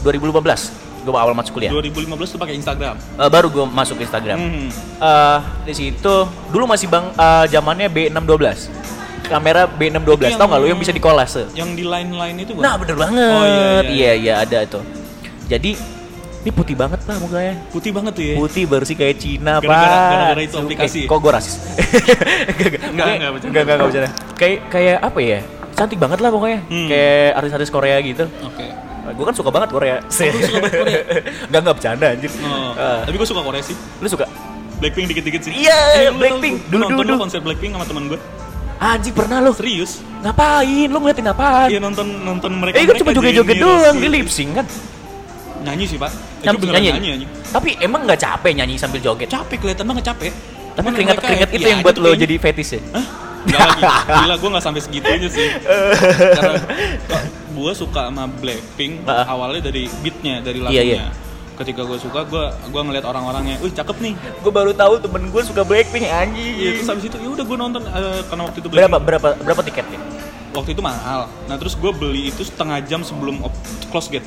2015 0.00 0.72
gue 1.00 1.10
awal 1.12 1.32
masuk 1.32 1.58
kuliah. 1.58 1.70
2015 1.70 1.98
tuh 2.28 2.38
pakai 2.38 2.54
Instagram 2.54 2.94
Eh, 2.94 3.26
baru 3.28 3.46
gue 3.48 3.64
masuk 3.66 3.98
Instagram. 3.98 4.38
Hmm. 4.38 4.68
Eh, 4.98 5.38
di 5.64 5.74
situ 5.74 6.14
dulu 6.48 6.64
masih 6.64 6.86
bang 6.86 7.10
eh, 7.10 7.44
zamannya 7.48 7.86
B612. 7.86 8.70
kamera 9.24 9.64
B612 9.66 10.18
Itu 10.26 10.36
tau 10.36 10.46
nggak 10.46 10.60
lu 10.60 10.66
yang- 10.66 10.76
bisa 10.78 10.90
dikolase 10.90 11.42
Yang 11.52 11.70
di 11.74 11.84
line-line 11.84 12.36
itu 12.38 12.52
bukan? 12.52 12.60
nah 12.60 12.74
bener 12.74 12.96
banget 12.96 13.32
Oh, 13.32 13.44
iya, 13.46 13.56
iya, 13.56 13.80
iya 13.88 14.12
iya 14.14 14.34
ada 14.40 14.58
tuh 14.66 14.82
jadi 15.46 15.72
ini 16.38 16.50
putih 16.50 16.74
banget 16.74 17.00
pak 17.00 17.16
mukanya 17.16 17.54
Putih 17.70 17.90
banget 17.90 18.12
tuh 18.12 18.24
ya. 18.24 18.34
putih 18.36 18.64
bersih 18.66 18.92
kayak 18.92 19.16
Cina 19.16 19.56
Gara-gara- 19.56 19.62
pak 19.62 20.10
gara-gara 20.10 20.42
itu 20.42 20.56
aplikasi. 20.58 20.98
Eh, 20.98 21.08
kok 21.08 21.16
gue 21.16 21.32
rasis 21.32 21.54
enggak 22.52 22.82
Enggak, 22.84 23.06
enggak, 23.14 23.30
bercanda. 23.30 23.48
enggak 23.48 23.62
enggak 23.64 23.78
bercanda 23.80 24.10
kayak 24.34 24.58
kayak 24.68 24.96
apa 25.00 25.18
ya 25.22 25.40
cantik 25.82 25.98
banget 25.98 26.18
lah 26.18 26.30
pokoknya 26.30 26.60
Hmm. 26.64 26.86
kayak 26.86 27.28
artis-artis 27.36 27.68
Korea 27.68 27.98
gitu 27.98 28.24
Oke. 28.40 28.66
gue 29.04 29.24
kan 29.24 29.34
suka 29.34 29.50
banget 29.50 29.68
Korea 29.68 29.96
Oh, 29.98 30.08
suka 30.08 30.58
banget 30.60 30.78
Korea? 30.78 31.00
enggak 31.46 31.60
enggak 31.60 31.74
bercanda 31.76 32.06
anjir 32.08 32.30
Oh, 32.38 32.72
Eh, 32.72 33.00
tapi 33.02 33.16
gue 33.16 33.26
suka 33.26 33.42
Korea 33.42 33.60
sih. 33.60 33.74
lu 33.98 34.06
suka 34.06 34.24
Blackpink 34.74 35.06
dikit-dikit 35.08 35.42
sih. 35.42 35.52
Iya, 35.60 35.78
Eh, 35.96 36.10
Blackpink. 36.10 36.66
Dulu, 36.66 36.74
Lu 36.76 36.82
nonton 36.84 37.04
dulu. 37.04 37.12
lu 37.12 37.20
konser 37.20 37.38
Blackpink 37.38 37.70
sama 37.72 37.82
teman 37.84 38.06
gue. 38.06 38.18
anjing 38.78 39.10
pernah 39.12 39.38
lu 39.38 39.50
Serius? 39.52 40.02
ngapain 40.20 40.86
lu 40.86 40.98
ngeliatin 40.98 41.22
apaan 41.24 41.66
Iya 41.66 41.78
nonton 41.78 42.06
nonton 42.20 42.50
mereka. 42.52 42.74
eh 42.74 42.84
gue 42.84 42.96
cuma 42.96 43.10
joget-joget 43.12 43.58
doang 43.58 43.96
di 43.96 44.08
lip 44.08 44.26
sync 44.26 44.54
kan 44.54 44.66
Nyanyi 45.62 45.84
sih 45.84 45.94
pak. 45.94 46.10
Itu 46.40 46.58
Nyanyi, 46.64 46.90
nyanyi. 46.90 47.08
nyanyi, 47.12 47.26
tapi 47.48 47.78
emang 47.78 48.02
nggak 48.02 48.18
capek 48.18 48.50
nyanyi 48.52 48.74
sambil 48.74 48.98
joget 48.98 49.30
Capek 49.30 49.56
kelihatan 49.56 49.86
banget 49.86 50.04
capek. 50.08 50.34
tapi 50.72 50.78
Cuman 50.80 50.92
keringat 50.92 51.14
mereka 51.14 51.26
keringat 51.28 51.46
happy 51.46 51.56
itu 51.56 51.68
yang 51.68 51.78
aja 51.78 51.86
buat 51.86 51.96
lo 51.96 52.10
jadi 52.16 52.34
fetish 52.36 52.70
ya 52.72 52.80
Hah? 52.92 53.04
Enggak 53.42 53.60
lagi. 53.68 53.82
Gila 54.08 54.34
gue 54.36 54.48
gak 54.50 54.64
sampai 54.64 54.80
segitunya 54.80 55.28
sih. 55.28 55.48
Karena 56.32 56.54
gue 57.52 57.72
suka 57.72 58.00
sama 58.06 58.24
Blackpink 58.26 59.04
Ah. 59.04 59.26
awalnya 59.28 59.62
dari 59.64 59.86
beatnya, 60.00 60.40
dari 60.40 60.58
Iya, 60.58 60.64
lagunya. 60.64 60.82
iya. 60.84 61.04
Ketika 61.52 61.84
gue 61.84 61.94
suka, 61.96 62.24
gue 62.24 62.44
gua 62.72 62.82
ngeliat 62.82 63.04
orang-orangnya, 63.04 63.60
wih 63.60 63.70
cakep 63.70 63.96
nih. 64.00 64.14
gue 64.16 64.50
baru 64.50 64.72
tahu 64.72 64.98
temen 64.98 65.28
gue 65.28 65.42
suka 65.42 65.62
Blackpink 65.62 66.04
anjing 66.04 66.54
Iya, 66.56 66.70
terus 66.74 66.88
habis 66.88 67.04
itu 67.04 67.16
ya 67.16 67.28
udah 67.30 67.44
gue 67.44 67.56
nonton 67.56 67.82
eh, 67.84 68.20
karena 68.24 68.42
waktu 68.42 68.58
itu 68.58 68.68
berapa 68.68 68.88
Blackpink- 68.88 69.04
berapa 69.04 69.28
berapa 69.38 69.62
tiketnya 69.62 70.00
Waktu 70.52 70.70
itu 70.70 70.82
mahal. 70.82 71.32
Nah 71.46 71.56
terus 71.56 71.72
gue 71.72 71.88
beli 71.90 72.28
itu 72.28 72.42
setengah 72.42 72.76
jam 72.82 73.00
sebelum 73.00 73.40
close 73.88 74.08
gate. 74.08 74.26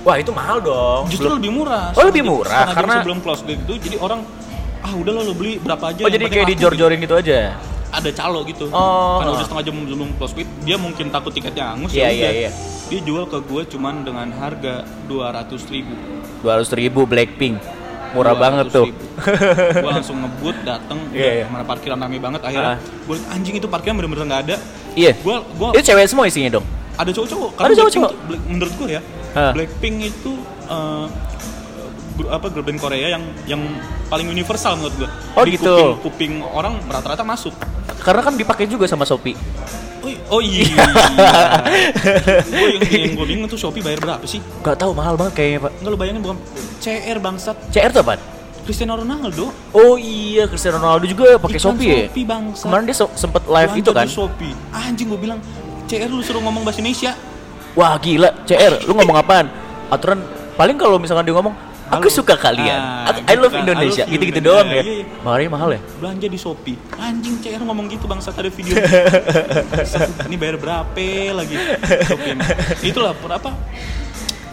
wah 0.00 0.14
itu 0.14 0.30
mahal 0.30 0.58
dong 0.58 1.04
Justru 1.06 1.26
Belum- 1.26 1.38
lebih 1.38 1.50
murah. 1.52 1.90
Oh, 1.92 2.02
lebih 2.02 2.22
murah, 2.22 2.66
karena- 2.70 2.98
sebelum 2.98 3.18
close 3.18 3.42
gate 3.42 3.60
itu 3.60 3.74
jadi 3.78 3.96
orang 3.98 4.20
ah 4.78 4.92
udah 4.92 5.10
lo 5.12 5.32
beli 5.32 5.58
berapa 5.58 5.84
aja. 5.86 6.00
oh 6.00 6.08
jadi 6.08 6.24
kayak 6.24 6.44
laku," 6.44 6.52
dijor-jorin 6.54 6.98
gitu 6.98 7.14
aja 7.14 7.38
gitu. 7.50 7.77
Ada 7.90 8.10
calo 8.14 8.44
gitu. 8.44 8.68
Oh. 8.68 9.18
Karena 9.18 9.30
udah 9.32 9.44
setengah 9.44 9.64
jam 9.64 9.74
sebelum 9.82 10.10
close 10.14 10.34
gate, 10.34 10.52
dia 10.60 10.76
mungkin 10.76 11.08
takut 11.08 11.30
tiketnya 11.30 11.72
hangus 11.72 11.90
Iya, 11.90 12.00
ya 12.00 12.08
iya, 12.08 12.20
udah. 12.20 12.32
iya. 12.34 12.50
Dia 12.88 13.00
jual 13.02 13.24
ke 13.24 13.38
gue 13.40 13.62
cuman 13.68 13.94
dengan 14.00 14.28
harga 14.32 14.74
200 15.04 15.60
ribu. 15.68 15.94
dua 16.38 16.54
ratus 16.54 16.70
ribu 16.72 17.02
Blackpink 17.02 17.58
murah 18.08 18.32
banget 18.32 18.70
tuh 18.70 18.86
gue 19.74 19.90
langsung 19.90 20.16
ngebut 20.16 20.54
dateng 20.62 20.96
Iya, 21.10 21.32
iya. 21.34 21.44
mana 21.44 21.60
parkiran 21.60 21.98
rame 21.98 22.16
banget 22.16 22.40
akhirnya 22.40 22.74
Ah. 22.74 22.78
gue 22.78 23.16
anjing 23.28 23.58
itu 23.58 23.66
parkiran 23.66 23.98
bener-bener 23.98 24.24
nggak 24.24 24.42
ada 24.46 24.56
iya 24.94 25.12
gue 25.12 25.34
gue 25.34 25.68
itu 25.74 25.82
cewek 25.84 26.06
semua 26.06 26.24
isinya 26.24 26.54
dong 26.54 26.66
ada 26.94 27.10
cowok-cowok 27.10 27.50
Ada 27.58 27.74
cowok-cowok? 27.74 28.10
Menurut 28.46 28.72
gue 28.72 28.88
ya 28.88 29.02
Hah. 29.34 29.50
Blackpink 29.52 29.96
itu 30.08 30.32
gru- 32.14 32.30
apa 32.30 32.46
grup 32.48 32.64
band 32.64 32.78
Korea 32.78 33.08
yang 33.10 33.24
yang 33.44 33.62
paling 34.06 34.26
universal 34.26 34.74
menurut 34.74 34.94
gue 34.96 35.08
Oh, 35.34 35.42
Di 35.42 35.54
gitu. 35.54 35.66
kuping, 35.66 35.98
kuping 36.00 36.32
orang 36.44 36.78
rata-rata 36.84 37.22
masuk 37.22 37.54
karena 37.98 38.20
kan 38.22 38.34
dipakai 38.34 38.64
juga 38.66 38.86
sama 38.86 39.02
Shopee 39.02 39.34
oh, 40.02 40.38
oh 40.38 40.40
iya 40.40 40.66
gue 42.48 42.68
yang, 42.78 42.82
yang 42.86 43.12
gue 43.14 43.26
bingung 43.26 43.48
tuh 43.48 43.58
Shopee 43.58 43.82
bayar 43.82 43.98
berapa 43.98 44.24
sih 44.24 44.40
Gak 44.60 44.78
tahu 44.78 44.92
mahal 44.94 45.14
banget 45.14 45.34
kayaknya 45.34 45.58
pak 45.66 45.72
nggak 45.80 45.90
lu 45.90 45.98
bayangin 45.98 46.22
bukan 46.22 46.38
CR 46.78 47.18
bangsat 47.18 47.56
CR 47.70 47.90
tuh 47.90 48.02
apaan? 48.02 48.20
Cristiano 48.62 49.00
Ronaldo 49.00 49.48
Oh 49.72 49.96
iya 49.96 50.44
Cristiano 50.44 50.76
Ronaldo 50.78 51.08
juga 51.08 51.36
pakai 51.36 51.56
Iklan 51.56 51.74
Shopee 51.74 51.88
ya? 51.88 51.98
Shopee, 52.06 52.24
bangsat. 52.24 52.64
Kemarin 52.68 52.84
dia 52.84 52.96
so- 52.96 53.14
sempet 53.16 53.42
live 53.48 53.72
Belanja 53.72 53.82
itu 53.82 53.90
kan? 53.96 54.06
Shopee 54.06 54.54
anjing 54.70 55.06
gue 55.08 55.20
bilang 55.20 55.38
CR 55.88 56.08
lu 56.08 56.20
suruh 56.20 56.42
ngomong 56.44 56.62
bahasa 56.62 56.78
Indonesia 56.78 57.12
Wah 57.72 57.94
gila 57.96 58.30
CR 58.44 58.84
lu 58.84 58.92
ngomong 58.92 59.16
apaan? 59.16 59.46
Aturan 59.88 60.20
paling 60.54 60.76
kalau 60.76 60.98
misalkan 60.98 61.24
dia 61.24 61.32
ngomong 61.32 61.54
Aku 61.88 62.04
Halo. 62.04 62.14
suka 62.14 62.34
kalian. 62.36 62.76
Ah, 62.76 63.10
Aku- 63.10 63.24
I 63.24 63.34
love 63.34 63.48
gitu 63.48 63.54
kan. 63.54 63.62
Indonesia. 63.64 64.02
Love 64.04 64.12
Gitu-gitu 64.12 64.40
doang 64.40 64.68
ya. 64.68 64.74
Iya, 64.78 64.92
iya. 64.94 65.04
Makanya 65.20 65.50
mahal 65.50 65.68
ya. 65.70 65.80
belanja 65.98 66.26
di 66.26 66.38
Shopee 66.38 66.76
anjing 66.94 67.36
CR 67.38 67.60
ngomong 67.60 67.86
gitu 67.88 68.04
bangsat 68.04 68.34
ada 68.34 68.46
video 68.48 68.74
ini 70.28 70.36
bayar 70.36 70.56
berapa 70.56 71.04
lagi 71.34 71.56
Shopee 72.04 72.36
itulah 72.84 73.10
apa 73.14 73.50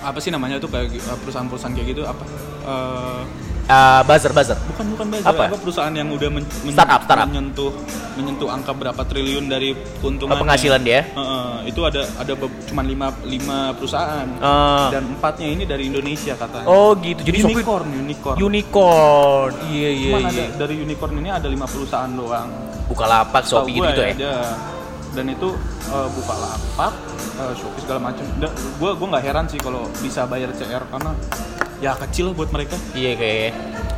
apa 0.06 0.20
sih 0.20 0.30
namanya 0.30 0.62
tuh 0.62 0.70
kayak 0.70 0.94
uh, 1.02 1.18
perusahaan-perusahaan 1.20 1.74
kayak 1.74 1.88
gitu 1.90 2.02
apa 2.06 2.24
Eh, 2.66 3.22
Ah, 3.66 4.06
buzzer 4.06 4.30
buzzer. 4.30 4.54
bukan 4.70 4.86
bukan 4.94 5.06
buzzer 5.10 5.26
Apa? 5.26 5.50
apa? 5.50 5.58
perusahaan 5.58 5.90
yang 5.90 6.14
udah 6.14 6.30
men- 6.30 6.46
men- 6.62 6.70
Startup, 6.72 7.02
startup. 7.02 7.26
menyentuh 7.26 7.74
menyentuh 8.14 8.46
angka 8.46 8.72
berapa 8.72 9.02
triliun 9.02 9.50
dari 9.50 9.74
keuntungan 9.98 10.38
penghasilan 10.38 10.82
dia? 10.82 11.10
itu 11.66 11.82
ada 11.82 12.06
ada 12.14 12.38
cuman 12.70 12.86
lima 12.86 13.08
lima 13.26 13.74
perusahaan 13.74 14.30
Ah. 14.38 14.94
dan 14.94 15.10
empatnya 15.10 15.50
ini 15.50 15.66
dari 15.66 15.90
Indonesia 15.90 16.38
katanya 16.38 16.70
Oh 16.70 16.94
gitu. 16.96 17.26
Jadi 17.26 17.42
Shopee 17.42 17.58
unicorn 17.58 17.86
unicorn 17.90 18.38
unicorn. 18.38 19.52
Iya 19.66 19.90
iya 19.90 20.10
iya. 20.24 20.46
dari 20.54 20.78
unicorn 20.78 21.18
ini 21.18 21.30
ada 21.30 21.50
lima 21.50 21.66
perusahaan 21.66 22.10
doang. 22.12 22.50
Buka 22.86 23.10
lapak 23.10 23.42
Setahu 23.44 23.66
Shopee 23.66 23.74
gitu, 23.76 23.86
gitu 23.88 24.02
ya. 24.04 24.14
Ada. 24.14 24.36
Dan 25.16 25.32
itu 25.32 25.56
uh, 25.90 26.08
buka 26.12 26.34
lapak, 26.36 26.94
uh, 27.40 27.54
Shopee 27.56 27.82
segala 27.88 28.12
macam. 28.12 28.24
Gue 28.76 28.92
gua 29.00 29.08
nggak 29.16 29.24
heran 29.24 29.46
sih 29.48 29.60
kalau 29.64 29.88
bisa 30.04 30.28
bayar 30.28 30.52
CR 30.52 30.84
karena 30.92 31.16
ya 31.80 31.96
kecil 31.96 32.36
buat 32.36 32.52
mereka 32.52 32.76
Iya 32.92 33.16
kayaknya. 33.16 33.52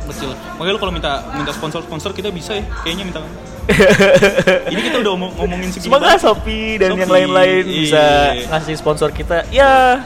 kecil. 0.08 0.30
Makanya 0.56 0.72
lu 0.72 0.80
kalau 0.80 0.92
minta 0.94 1.12
minta 1.36 1.52
sponsor 1.52 1.84
sponsor 1.84 2.16
kita 2.16 2.32
bisa 2.32 2.56
ya, 2.56 2.64
kayaknya 2.86 3.04
minta. 3.04 3.20
ini 4.72 4.80
kita 4.80 5.04
udah 5.04 5.12
ngomong, 5.12 5.32
ngomongin 5.36 5.68
segini. 5.68 5.92
Semoga. 5.92 6.16
Shopee 6.16 6.80
dan 6.80 6.96
yang 6.96 7.04
Shopee, 7.04 7.12
lain-lain 7.20 7.64
iya. 7.68 7.76
bisa 7.84 8.04
ngasih 8.48 8.74
sponsor 8.80 9.10
kita. 9.12 9.44
Ya 9.52 10.00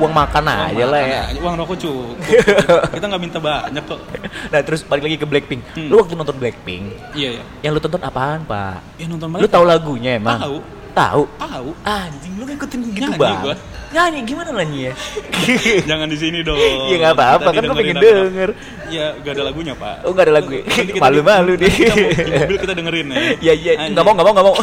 uang 0.00 0.10
makan 0.10 0.42
Uang 0.42 0.58
aja 0.66 0.84
lah 0.86 0.98
makan 0.98 1.12
ya. 1.12 1.22
aja, 1.22 1.38
Uang 1.38 1.54
rokok 1.56 1.76
cukup. 1.78 2.16
kita 2.96 3.04
nggak 3.04 3.22
minta 3.22 3.38
banyak 3.38 3.84
kok. 3.84 4.00
Nah 4.48 4.60
terus 4.60 4.80
balik 4.82 5.04
lagi 5.04 5.16
ke 5.16 5.26
Blackpink. 5.26 5.60
Hmm. 5.70 5.86
Lu 5.86 6.00
waktu 6.00 6.14
nonton 6.14 6.34
Blackpink, 6.34 6.84
Iya 7.12 7.28
ya. 7.36 7.42
yang 7.62 7.72
lu 7.72 7.80
tonton 7.80 8.00
apaan 8.00 8.42
pak? 8.42 8.80
Ya 8.96 9.04
nonton 9.04 9.28
Lu 9.28 9.36
mereka. 9.36 9.52
tahu 9.52 9.64
lagunya 9.64 10.16
emang? 10.16 10.40
Tahu. 10.40 10.56
Tahu. 10.90 11.22
Tahu. 11.38 11.68
Anjing 11.82 12.34
lu 12.34 12.44
ngikutin 12.44 12.78
gitu 12.90 12.98
Nyanyi 13.06 13.20
bang. 13.20 13.38
gua. 13.40 13.54
Nyanyi 13.90 14.18
gimana 14.24 14.50
nyanyi 14.52 14.78
ya? 14.86 14.92
Jangan 15.90 16.06
di 16.06 16.16
sini 16.16 16.38
dong. 16.42 16.58
Iya 16.58 16.96
nggak 16.98 17.14
apa-apa 17.14 17.48
kan 17.48 17.60
gue 17.60 17.68
dengerin 17.68 17.94
pengen 17.94 17.96
denger. 18.26 18.50
Ya 18.90 19.06
gak 19.16 19.32
ada 19.34 19.42
lagunya 19.44 19.74
pak. 19.74 20.02
Oh 20.02 20.10
nggak 20.10 20.26
ada 20.26 20.34
lagu 20.34 20.50
ya? 20.50 20.62
Malu-malu 20.98 21.52
deh. 21.56 21.70
Di 21.70 21.86
mobil 22.34 22.58
kita 22.58 22.74
dengerin 22.74 23.06
ya. 23.06 23.18
Iya 23.40 23.52
iya 23.54 23.72
nggak 23.86 24.02
mau 24.02 24.12
nggak 24.14 24.26
mau 24.26 24.32
nggak 24.34 24.46
mau. 24.46 24.54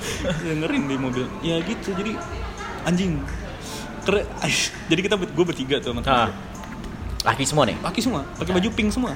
dengerin 0.46 0.82
di 0.86 0.96
mobil. 0.96 1.24
Ya 1.40 1.56
gitu 1.60 1.88
jadi 1.92 2.12
anjing. 2.84 3.18
Keren. 4.02 4.24
Jadi 4.88 5.00
kita 5.00 5.14
gue 5.16 5.44
bertiga 5.44 5.76
tuh 5.78 5.90
sama 5.90 6.00
temen 6.00 6.16
Ah. 6.16 6.26
gue. 6.26 6.36
Laki 7.22 7.44
semua 7.44 7.64
nih. 7.64 7.76
Laki 7.78 8.00
semua, 8.00 8.20
pakai 8.34 8.52
baju 8.52 8.68
pink 8.70 8.90
semua. 8.90 9.12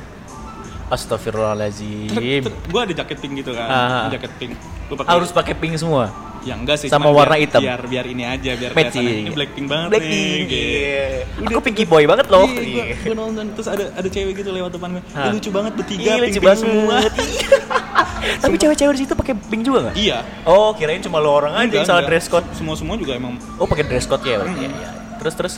Astagfirullahaladzim. 0.86 2.46
gue 2.46 2.80
ada 2.80 2.94
jaket 2.94 3.18
pink 3.18 3.42
gitu 3.42 3.50
kan, 3.50 3.66
Ah. 3.66 4.06
jaket 4.08 4.30
pink. 4.36 4.54
Gue 4.86 4.96
pakai 4.96 5.10
Harus 5.12 5.30
pakai 5.30 5.54
pink 5.54 5.74
semua. 5.76 6.14
ya 6.40 6.54
enggak 6.54 6.78
sih, 6.78 6.86
sama 6.86 7.10
warna 7.10 7.34
biar, 7.34 7.42
hitam. 7.42 7.58
Biar 7.58 7.80
biar 7.82 8.06
ini 8.06 8.22
aja, 8.22 8.54
biar 8.54 8.70
Match 8.70 8.94
kelihatannya, 8.94 9.10
iya. 9.10 9.18
ini 9.18 9.30
Blackpink 9.34 9.66
banget 9.66 9.88
Blackpink. 9.90 10.14
nih. 10.14 10.46
gitu. 10.46 10.54
Iya. 10.78 11.06
Aku 11.44 11.60
pinky 11.60 11.84
boy 11.84 12.04
banget 12.06 12.26
loh. 12.28 12.46
Iya, 12.46 12.62
gua, 12.62 12.84
gua 13.02 13.14
nonton 13.18 13.44
terus 13.50 13.66
ada 13.66 13.84
ada 13.90 14.06
cewek 14.06 14.32
gitu 14.36 14.50
lewat 14.54 14.70
depan 14.70 14.88
gue. 14.94 15.02
Ih, 15.02 15.30
lucu 15.34 15.50
banget 15.50 15.72
bertiga, 15.74 16.06
pink, 16.06 16.22
lucu 16.22 16.30
pink 16.32 16.44
banget. 16.44 16.62
semua. 16.62 16.96
Tapi 18.16 18.54
cewek-cewek 18.56 18.92
di 18.92 19.00
situ 19.02 19.14
pakai 19.14 19.34
pink 19.34 19.62
juga 19.62 19.78
nggak? 19.84 19.94
iya. 19.96 20.24
Oh, 20.42 20.72
kirain 20.72 20.98
cuma 20.98 21.18
lo 21.18 21.32
orang 21.32 21.54
aja 21.56 21.72
yang 21.74 21.84
salah 21.84 22.02
dress 22.02 22.26
code. 22.26 22.46
Semua 22.52 22.74
semua 22.74 22.94
juga 22.94 23.12
emang 23.12 23.36
Oh, 23.56 23.64
pakai 23.64 23.82
dress 23.82 24.04
code 24.04 24.22
ya 24.22 24.38
berarti. 24.38 24.56
Hmm. 24.58 24.68
ya, 24.68 24.78
ya. 24.78 24.90
Terus 25.16 25.34
terus 25.34 25.54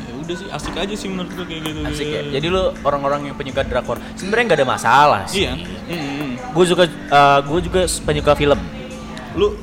ya 0.00 0.12
udah 0.16 0.34
sih 0.34 0.48
asik 0.48 0.74
aja 0.76 0.94
sih 0.94 1.08
menurut 1.08 1.30
gue 1.30 1.44
kayak 1.44 1.62
gitu. 1.64 1.78
asik 1.84 2.06
ya. 2.06 2.20
Jadi 2.30 2.46
lu 2.46 2.62
orang-orang 2.80 3.20
yang 3.24 3.34
penyuka 3.34 3.62
drakor 3.62 3.98
sebenarnya 4.14 4.44
nggak 4.46 4.58
ada 4.58 4.68
masalah 4.68 5.22
sih. 5.24 5.44
Iya. 5.44 5.52
Mm-mm. 5.86 6.30
Gue 6.50 6.64
juga 6.64 6.84
gue 7.40 7.60
juga 7.62 7.80
penyuka 8.02 8.32
film. 8.34 8.60
Lu 9.32 9.54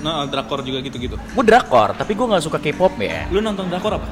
nah, 0.00 0.22
drakor 0.24 0.60
juga 0.60 0.78
gitu-gitu. 0.80 1.16
Gue 1.16 1.42
drakor, 1.42 1.92
tapi 1.92 2.12
gue 2.12 2.22
nggak 2.22 2.42
suka 2.42 2.58
K-pop 2.58 2.94
ya. 2.96 3.26
Lu 3.28 3.40
nonton 3.40 3.66
drakor 3.66 3.96
apa? 3.96 4.06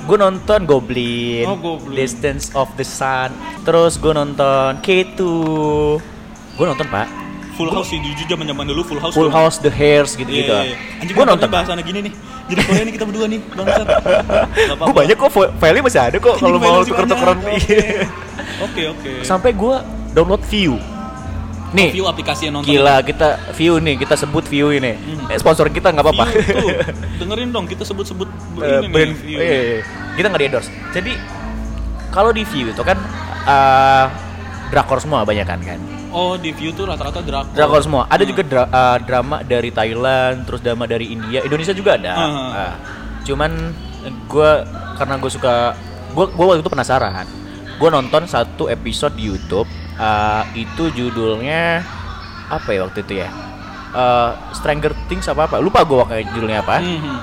Gue 0.00 0.16
nonton 0.16 0.64
Goblin, 0.64 1.44
Oh, 1.44 1.56
Goblin. 1.56 1.92
Distance 1.94 2.50
of 2.52 2.72
the 2.74 2.82
Sun, 2.82 3.30
terus 3.62 3.96
gue 3.96 4.10
nonton 4.10 4.80
K2, 4.80 5.20
gue 6.56 6.66
nonton 6.66 6.88
pak, 6.88 7.04
Full 7.60 7.70
House 7.70 7.88
sih 7.88 7.98
jujur 8.00 8.24
zaman 8.26 8.46
zaman 8.46 8.64
dulu 8.64 8.80
Full 8.82 8.96
House. 8.98 9.12
Full 9.12 9.28
House, 9.28 9.56
The 9.58 9.68
Hairs 9.68 10.16
gitu-gitu. 10.16 10.48
Iya, 10.48 10.64
iya, 10.64 10.72
iya. 10.72 10.76
Anjing 10.98 11.12
Gue 11.12 11.22
gua 11.22 11.30
nonton. 11.30 11.48
bahasannya 11.48 11.84
gini 11.84 12.00
nih. 12.02 12.12
Jadi 12.48 12.60
Korea 12.64 12.82
nih 12.82 12.94
kita 12.96 13.04
berdua 13.04 13.26
nih, 13.28 13.40
bangsat. 13.46 13.86
Gue 14.80 14.94
banyak 14.96 15.14
kok, 15.14 15.28
file- 15.30 15.84
masih 15.84 16.00
ada 16.00 16.16
kok 16.16 16.34
kalau 16.34 16.56
mau 16.56 16.80
tuker-tukeran. 16.80 17.36
Iya. 17.46 18.08
Oke, 18.60 18.82
oke. 18.88 19.10
Sampai 19.22 19.52
gue 19.52 19.74
download 20.10 20.42
View. 20.48 20.74
Nih, 21.70 21.94
View 21.94 22.02
aplikasi 22.02 22.50
yang 22.50 22.58
nonton. 22.58 22.66
gila 22.66 22.98
kita 23.00 23.54
View 23.54 23.78
nih, 23.78 23.94
kita 23.94 24.18
sebut 24.18 24.42
View 24.42 24.74
ini. 24.74 24.98
Hmm. 24.98 25.30
Eh, 25.30 25.38
sponsor 25.38 25.70
kita 25.70 25.94
nggak 25.94 26.02
apa-apa. 26.02 26.26
Dengerin 27.22 27.54
dong 27.54 27.64
kita 27.64 27.84
sebut-sebut 27.84 28.26
Eh, 28.58 28.82
ini 28.82 28.88
brand 28.90 29.12
nih, 29.12 29.22
View. 29.22 29.38
iya, 29.38 29.60
iya, 29.62 29.80
kita 30.10 30.26
nggak 30.26 30.40
di 30.40 30.46
endorse 30.46 30.68
jadi 30.90 31.12
kalau 32.10 32.28
di 32.28 32.42
view 32.42 32.66
itu 32.66 32.82
kan 32.82 32.98
eh, 33.46 34.04
drakor 34.68 34.98
semua 34.98 35.22
banyak 35.22 35.46
kan 35.46 35.62
kan 35.62 35.78
Oh, 36.10 36.34
di 36.34 36.50
view 36.50 36.70
tuh 36.70 36.84
rata-rata 36.84 37.22
drakor. 37.22 37.54
Drakor 37.54 37.80
semua. 37.80 38.02
Ada 38.06 38.22
Hmm. 38.22 38.30
juga 38.30 38.42
dra- 38.42 38.66
uh, 38.68 38.98
drama 38.98 39.36
dari 39.40 39.70
Thailand, 39.70 40.42
terus 40.42 40.58
drama 40.58 40.84
dari 40.84 41.10
India, 41.10 41.40
Indonesia 41.40 41.70
juga 41.70 41.94
ada. 41.94 42.14
Hmm. 42.14 42.50
Ah. 42.50 42.74
cuman 43.20 43.52
gue 44.26 44.50
karena 44.96 45.14
gue 45.14 45.28
suka, 45.30 45.76
gue 46.10 46.24
gue 46.26 46.44
waktu 46.44 46.60
itu 46.60 46.72
penasaran. 46.72 47.28
Gue 47.76 47.88
nonton 47.88 48.24
satu 48.24 48.66
episode 48.66 49.14
di 49.14 49.26
YouTube. 49.26 49.68
uh, 49.96 50.48
itu 50.56 50.88
judulnya 50.90 51.84
apa 52.48 52.72
ya 52.72 52.88
waktu 52.88 53.04
itu 53.04 53.20
ya? 53.20 53.28
Uh, 53.92 54.32
Stranger 54.50 54.96
Things 55.06 55.28
apa 55.28 55.44
apa? 55.44 55.60
Lupa 55.60 55.84
gue 55.84 55.92
waktu 55.94 56.24
judulnya 56.32 56.64
apa. 56.64 56.80
Mhm. 56.80 57.16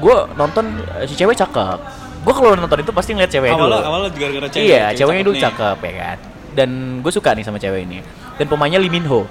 gue 0.00 0.16
nonton 0.34 0.64
uh, 0.80 1.04
si 1.04 1.12
cewek 1.12 1.36
cakep. 1.36 1.78
Gue 2.24 2.32
kalau 2.32 2.56
nonton 2.56 2.80
itu 2.80 2.88
pasti 2.90 3.12
ngeliat 3.12 3.28
cewek 3.28 3.52
dulu. 3.52 3.68
Awalnya 3.68 4.10
gara-gara 4.10 4.48
cewek. 4.48 4.64
iya, 4.64 4.84
cewek 4.90 4.96
ceweknya 4.96 5.22
dulu 5.22 5.36
nih. 5.36 5.44
cakep 5.44 5.76
ya 5.76 5.92
kan. 5.92 6.16
Dan 6.56 6.70
gue 7.04 7.12
suka 7.12 7.30
nih 7.36 7.44
sama 7.44 7.58
cewek 7.60 7.80
ini. 7.84 7.98
Dan 8.34 8.46
pemainnya 8.46 8.78
Lee 8.78 8.88
Min 8.88 9.06
Ho. 9.06 9.26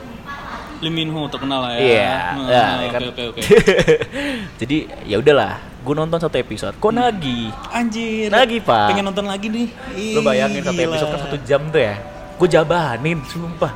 Lee 0.79 0.89
Min 0.89 1.09
Ho 1.09 1.27
terkenal 1.27 1.63
lah 1.63 1.71
ya. 1.73 1.79
Iya, 1.79 2.13
Hmm, 2.33 2.45
ya, 2.45 2.63
oke, 2.63 2.87
kan. 2.89 3.01
oke 3.05 3.21
oke. 3.29 3.39
Jadi 4.59 4.77
ya 5.03 5.15
udahlah, 5.17 5.53
gue 5.79 5.93
nonton 5.93 6.19
satu 6.19 6.35
episode. 6.35 6.75
Kok 6.75 6.91
nagih? 6.91 7.51
Anjir. 7.69 8.27
Lagi, 8.27 8.59
Pak. 8.59 8.87
Pengen 8.91 9.05
nonton 9.05 9.25
lagi 9.25 9.47
nih. 9.47 9.67
Lo 10.11 10.19
bayangin 10.21 10.61
satu 10.61 10.75
Gila. 10.75 10.87
episode 10.89 11.09
kan 11.09 11.19
satu 11.21 11.37
jam 11.43 11.61
tuh 11.67 11.81
ya. 11.81 11.95
Gue 12.35 12.47
jabanin, 12.47 13.19
sumpah. 13.23 13.71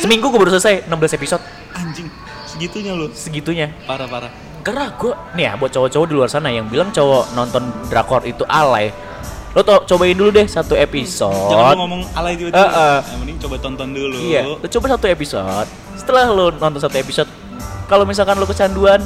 Seminggu 0.00 0.28
gue 0.28 0.38
baru 0.38 0.52
selesai 0.52 0.84
16 0.84 1.16
episode 1.16 1.42
Anjing. 1.72 2.08
Segitunya 2.44 2.92
lu. 2.92 3.06
segitunya. 3.10 3.66
Parah 3.84 4.06
parah. 4.06 4.30
Karena 4.60 4.88
gue 4.90 5.12
nih 5.34 5.44
ya 5.44 5.52
buat 5.54 5.70
cowok-cowok 5.70 6.06
di 6.06 6.14
luar 6.14 6.28
sana 6.28 6.48
yang 6.48 6.66
bilang 6.66 6.88
cowok 6.88 7.34
nonton 7.34 7.62
drakor 7.86 8.22
itu 8.24 8.44
alay. 8.46 8.90
Lo 9.54 9.62
to, 9.62 9.86
cobain 9.86 10.18
dulu 10.18 10.34
deh 10.34 10.50
satu 10.50 10.74
episode. 10.74 11.30
Jangan 11.30 11.78
lu 11.78 11.80
ngomong 11.86 12.02
alay 12.18 12.34
tiba-tiba. 12.34 12.58
Heeh. 12.58 12.98
Yang 13.06 13.18
mending 13.22 13.38
coba 13.38 13.56
tonton 13.62 13.88
dulu. 13.94 14.18
Iya, 14.18 14.40
lo 14.50 14.66
coba 14.66 14.86
satu 14.98 15.06
episode. 15.06 15.68
Setelah 15.94 16.24
lo 16.34 16.50
nonton 16.50 16.82
satu 16.82 16.96
episode, 16.98 17.30
kalau 17.86 18.02
misalkan 18.02 18.34
lo 18.34 18.50
kecanduan, 18.50 18.98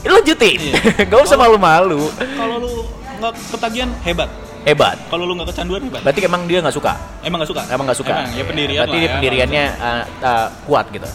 ya 0.00 0.08
lanjutin. 0.08 0.56
Iya. 0.56 1.04
Gak 1.12 1.20
usah 1.20 1.36
malu-malu. 1.36 2.08
Kalau 2.16 2.56
lu 2.64 2.72
nggak 3.20 3.32
ketagihan 3.52 3.90
hebat. 4.08 4.28
Hebat. 4.64 4.96
Kalau 5.12 5.28
lu 5.28 5.36
nggak 5.36 5.52
kecanduan 5.52 5.80
hebat. 5.84 6.00
Berarti 6.00 6.20
emang 6.24 6.42
dia 6.48 6.64
nggak 6.64 6.76
suka. 6.76 6.92
Emang 7.20 7.44
nggak 7.44 7.50
suka? 7.52 7.62
Emang 7.68 7.84
nggak 7.84 8.00
suka. 8.00 8.14
Emang, 8.24 8.32
ya 8.32 8.44
pendirian 8.48 8.80
Berarti 8.88 8.96
lah 8.96 9.00
dia 9.00 9.04
ya, 9.04 9.12
pendiriannya 9.12 9.64
uh, 9.76 10.04
uh, 10.24 10.48
kuat 10.64 10.88
gitu. 10.88 11.08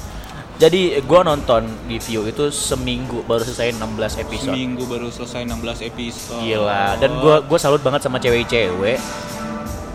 Jadi 0.59 0.99
gua 1.07 1.23
nonton 1.23 1.63
di 1.87 1.95
view 2.03 2.27
itu 2.27 2.51
seminggu 2.51 3.23
baru 3.23 3.47
selesai 3.47 3.79
16 3.79 4.19
episode. 4.19 4.51
Seminggu 4.51 4.83
baru 4.91 5.07
selesai 5.07 5.47
16 5.47 5.87
episode. 5.87 6.43
Gila. 6.43 6.99
Dan 6.99 7.15
gua 7.23 7.39
gua 7.39 7.55
salut 7.55 7.79
banget 7.79 8.03
sama 8.03 8.19
cewek-cewek. 8.19 8.99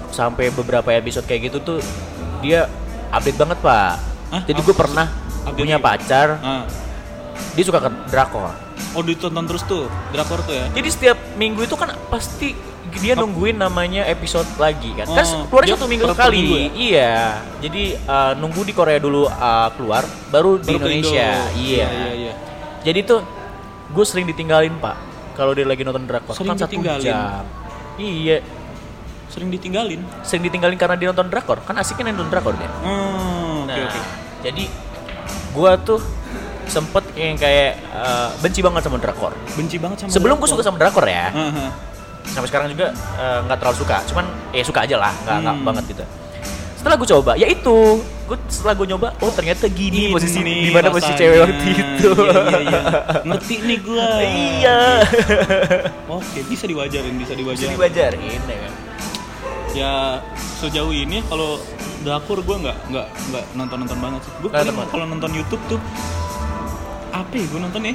Sampai 0.09 0.49
beberapa 0.49 0.89
episode 0.89 1.29
kayak 1.29 1.53
gitu 1.53 1.59
tuh 1.61 1.79
dia 2.41 2.65
update 3.13 3.37
banget, 3.37 3.59
Pak. 3.61 3.93
Hah? 4.33 4.43
Jadi 4.49 4.61
gue 4.65 4.75
pernah 4.75 5.07
update 5.45 5.61
punya 5.61 5.77
gitu? 5.77 5.85
pacar, 5.85 6.29
Ah. 6.41 6.65
dia 7.53 7.65
suka 7.65 7.79
ke 7.79 7.91
drakor. 8.09 8.51
Oh 8.95 9.03
ditonton 9.03 9.45
terus 9.45 9.63
tuh 9.69 9.85
drakor 10.11 10.41
tuh 10.43 10.55
ya? 10.55 10.67
Jadi 10.73 10.89
setiap 10.89 11.19
minggu 11.37 11.67
itu 11.67 11.77
kan 11.77 11.93
pasti 12.09 12.57
dia 12.95 13.15
nungguin 13.15 13.57
namanya 13.57 14.05
episode 14.05 14.47
lagi 14.57 14.93
kan. 14.93 15.07
Kan 15.07 15.25
Oh, 15.25 15.49
keluarnya 15.49 15.73
dia 15.73 15.79
satu 15.81 15.89
minggu 15.89 16.07
sekali. 16.11 16.37
minggu 16.37 16.55
ya? 16.55 16.69
Iya. 16.75 17.15
Jadi 17.61 17.83
uh, 18.05 18.33
nunggu 18.37 18.61
di 18.63 18.73
Korea 18.73 18.99
dulu 18.99 19.25
uh, 19.25 19.69
keluar, 19.73 20.05
baru 20.29 20.59
di 20.59 20.69
Baru 20.71 20.85
ke 20.85 20.89
Indonesia. 20.91 21.29
Indo. 21.49 21.59
Iya. 21.59 21.87
iya 21.89 22.11
iya. 22.13 22.33
Jadi 22.85 23.01
tuh 23.03 23.21
gue 23.89 24.05
sering 24.05 24.27
ditinggalin 24.27 24.77
pak. 24.79 24.97
Kalau 25.35 25.51
dia 25.51 25.67
lagi 25.67 25.83
nonton 25.83 26.07
drakor 26.07 26.35
Sering 26.35 26.55
kan 26.55 26.59
satu 26.61 26.79
jam. 27.01 27.43
Iya. 27.97 28.39
Sering 29.27 29.49
ditinggalin. 29.51 30.01
Sering 30.23 30.43
ditinggalin 30.45 30.79
karena 30.79 30.95
dia 30.95 31.09
nonton 31.11 31.27
drakor. 31.27 31.59
Kan 31.65 31.75
asiknya 31.75 32.13
nonton 32.13 32.31
drakor 32.31 32.55
dia. 32.55 32.71
Hmm, 32.83 33.65
oke 33.65 33.73
Nah, 33.73 33.89
oke. 33.89 34.01
jadi 34.45 34.65
gua 35.51 35.75
tuh 35.75 35.99
sempet 36.65 37.05
yang 37.15 37.37
kayak 37.37 37.77
uh, 37.93 38.31
benci 38.39 38.61
banget 38.61 38.87
sama 38.87 38.97
drakor. 38.97 39.33
Benci 39.53 39.77
banget 39.77 40.05
sama 40.05 40.11
Sebelum 40.11 40.37
gue 40.39 40.49
suka 40.49 40.63
sama 40.63 40.79
drakor 40.79 41.05
ya, 41.05 41.29
Ah, 41.29 41.41
ah. 41.51 41.71
Sampai 42.27 42.49
sekarang 42.49 42.69
juga 42.69 42.87
uh, 43.15 43.39
nggak 43.45 43.59
terlalu 43.59 43.77
suka. 43.77 43.97
Cuman 44.07 44.25
ya 44.51 44.63
suka 44.63 44.81
aja 44.83 44.97
lah, 44.97 45.13
nggak 45.21 45.55
Hmm. 45.55 45.65
banget 45.65 45.85
gitu. 45.91 46.05
Setelah 46.75 46.97
gue 46.97 47.09
coba, 47.11 47.33
ya 47.33 47.47
itu, 47.47 47.79
gue 48.29 48.37
setelah 48.45 48.75
gue 48.75 48.87
nyoba, 48.87 49.09
oh 49.19 49.33
ternyata 49.33 49.65
gini 49.67 50.09
Ini 50.09 50.13
posisi 50.13 50.37
nih 50.39 50.57
di 50.61 50.71
mana 50.71 50.93
posisi 50.93 51.13
cewek 51.15 51.39
waktu 51.41 51.65
itu. 51.73 52.11
Iya, 52.13 52.33
iya, 52.37 52.59
iya. 52.61 52.81
Ngerti 53.29 53.55
nih 53.59 53.79
gua. 53.81 54.09
iya. 54.21 54.79
Oke, 56.07 56.45
bisa 56.45 56.65
diwajarin, 56.65 57.17
bisa 57.17 57.33
Bisa 57.33 57.67
diwajarin. 57.67 58.21
ya 58.21 58.59
kan. 58.59 58.73
ya 59.75 60.23
sejauh 60.61 60.93
ini 60.93 61.19
kalau 61.25 61.59
drakor 62.05 62.39
gue 62.39 62.57
nggak 62.63 62.77
nggak 62.93 63.07
nggak 63.11 63.45
nonton 63.55 63.77
nonton 63.83 63.99
banget 63.99 64.21
sih 64.23 64.33
gue 64.39 64.51
kalau 64.87 65.03
nonton 65.03 65.31
YouTube 65.35 65.59
tuh 65.67 65.81
apa 67.11 67.33
ya 67.33 67.43
gue 67.43 67.59
nonton 67.59 67.83
ya 67.83 67.95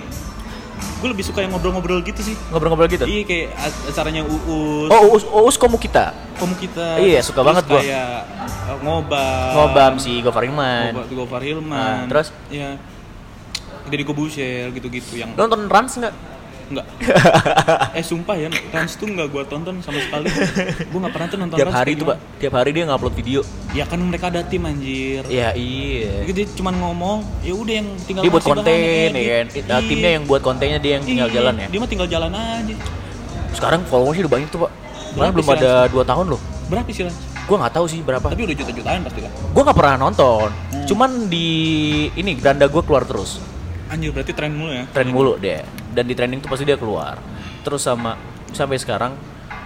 gue 0.99 1.09
lebih 1.09 1.23
suka 1.23 1.39
yang 1.39 1.51
ngobrol-ngobrol 1.51 1.99
gitu 2.01 2.19
sih 2.21 2.35
Ngobrol-ngobrol 2.49 2.88
gitu. 2.88 3.03
iya 3.03 3.23
kayak 3.23 3.47
acaranya 3.88 4.21
uus 4.21 4.89
Oh, 4.89 5.01
Uus, 5.09 5.23
Uus 5.25 5.55
komu 5.55 5.75
kita. 5.75 6.12
kamu 6.35 6.55
kita 6.57 6.99
Iya, 6.99 7.19
suka 7.19 7.39
terus 7.39 7.47
banget 7.49 7.63
gua. 7.65 7.79
kayak 7.79 8.12
uh, 8.67 8.77
ngobam 8.79 9.51
Ngobam 9.53 9.93
si 9.95 10.19
Gofar 10.19 10.43
Hilman. 10.43 10.91
Ngobam- 10.93 11.15
Gofar 11.17 11.41
Hilman 11.41 11.71
Nah, 11.71 12.07
terus? 12.07 12.27
ya 12.47 12.75
jadi 13.85 14.03
Kobusher 14.03 14.69
gitu-gitu 14.69 15.17
yang 15.17 15.33
nonton 15.33 15.65
Rans 15.65 15.95
nggak? 15.95 16.13
Enggak 16.69 16.88
eh 17.97 18.03
sumpah 18.05 18.36
ya 18.38 18.47
Rans 18.69 18.93
tuh 18.95 19.10
nggak 19.10 19.27
gue 19.34 19.43
tonton 19.49 19.75
sama 19.82 19.99
sekali 19.99 20.29
gue 20.86 20.99
nggak 21.01 21.13
pernah 21.13 21.27
tuh 21.27 21.38
nonton 21.41 21.58
Tiap 21.58 21.67
Rans 21.69 21.77
hari 21.77 21.91
tuh 21.97 22.05
pak, 22.10 22.17
tiap 22.38 22.53
hari 22.55 22.69
dia 22.71 22.84
ngupload 22.86 23.13
video. 23.17 23.41
ya 23.73 23.84
kan 23.86 23.99
mereka 24.01 24.29
ada 24.29 24.41
tim 24.45 24.63
anjir 24.65 25.21
Ya 25.29 25.53
iya. 25.53 26.25
Jadi 26.25 26.49
cuman 26.58 26.73
ngomong, 26.79 27.17
ya 27.45 27.53
udah 27.53 27.73
yang 27.82 27.88
tinggal 28.05 28.21
Dia 28.25 28.32
buat 28.34 28.45
konten 28.45 28.69
ya 28.69 29.12
kan. 29.13 29.45
edit. 29.49 29.63
Nah, 29.69 29.79
timnya 29.84 30.10
yang 30.17 30.23
buat 30.25 30.41
kontennya 30.41 30.79
dia 30.82 30.97
yang 30.97 31.05
tinggal 31.05 31.27
Iya, 31.29 31.36
jalan 31.38 31.53
ya. 31.60 31.67
Dia 31.69 31.79
mah 31.79 31.89
tinggal 31.89 32.08
jalan 32.10 32.32
aja. 32.34 32.75
Sekarang 33.53 33.82
followersnya 33.86 34.25
udah 34.25 34.34
banyak 34.34 34.49
tuh 34.49 34.60
pak. 34.65 34.71
Malah 35.17 35.32
belum 35.34 35.47
ada 35.53 35.71
2 35.89 36.01
tahun 36.05 36.25
loh. 36.34 36.41
Berapa 36.69 36.89
sih 36.93 37.03
lah? 37.05 37.15
Gua 37.49 37.58
nggak 37.65 37.73
tahu 37.73 37.86
sih 37.89 37.99
berapa. 38.05 38.27
Tapi 38.29 38.43
udah 38.45 38.55
juta-jutaan 38.58 38.99
pasti 39.05 39.19
lah. 39.25 39.32
Gua 39.53 39.62
nggak 39.65 39.77
pernah 39.77 39.95
nonton. 39.97 40.49
Hmm. 40.53 40.86
Cuman 40.86 41.10
di 41.29 41.47
ini 42.13 42.38
beranda 42.38 42.65
gua 42.69 42.82
keluar 42.86 43.03
terus. 43.10 43.41
Anjir 43.89 44.13
berarti 44.13 44.34
tren 44.38 44.53
mulu 44.53 44.69
ya. 44.69 44.86
Tren 44.93 45.10
mulu 45.10 45.34
deh. 45.41 45.65
Dan 45.89 46.06
di 46.06 46.13
trending 46.13 46.39
tuh 46.43 46.49
pasti 46.52 46.65
dia 46.65 46.78
keluar. 46.78 47.17
Terus 47.65 47.82
sama 47.84 48.15
sampai 48.54 48.78
sekarang 48.82 49.13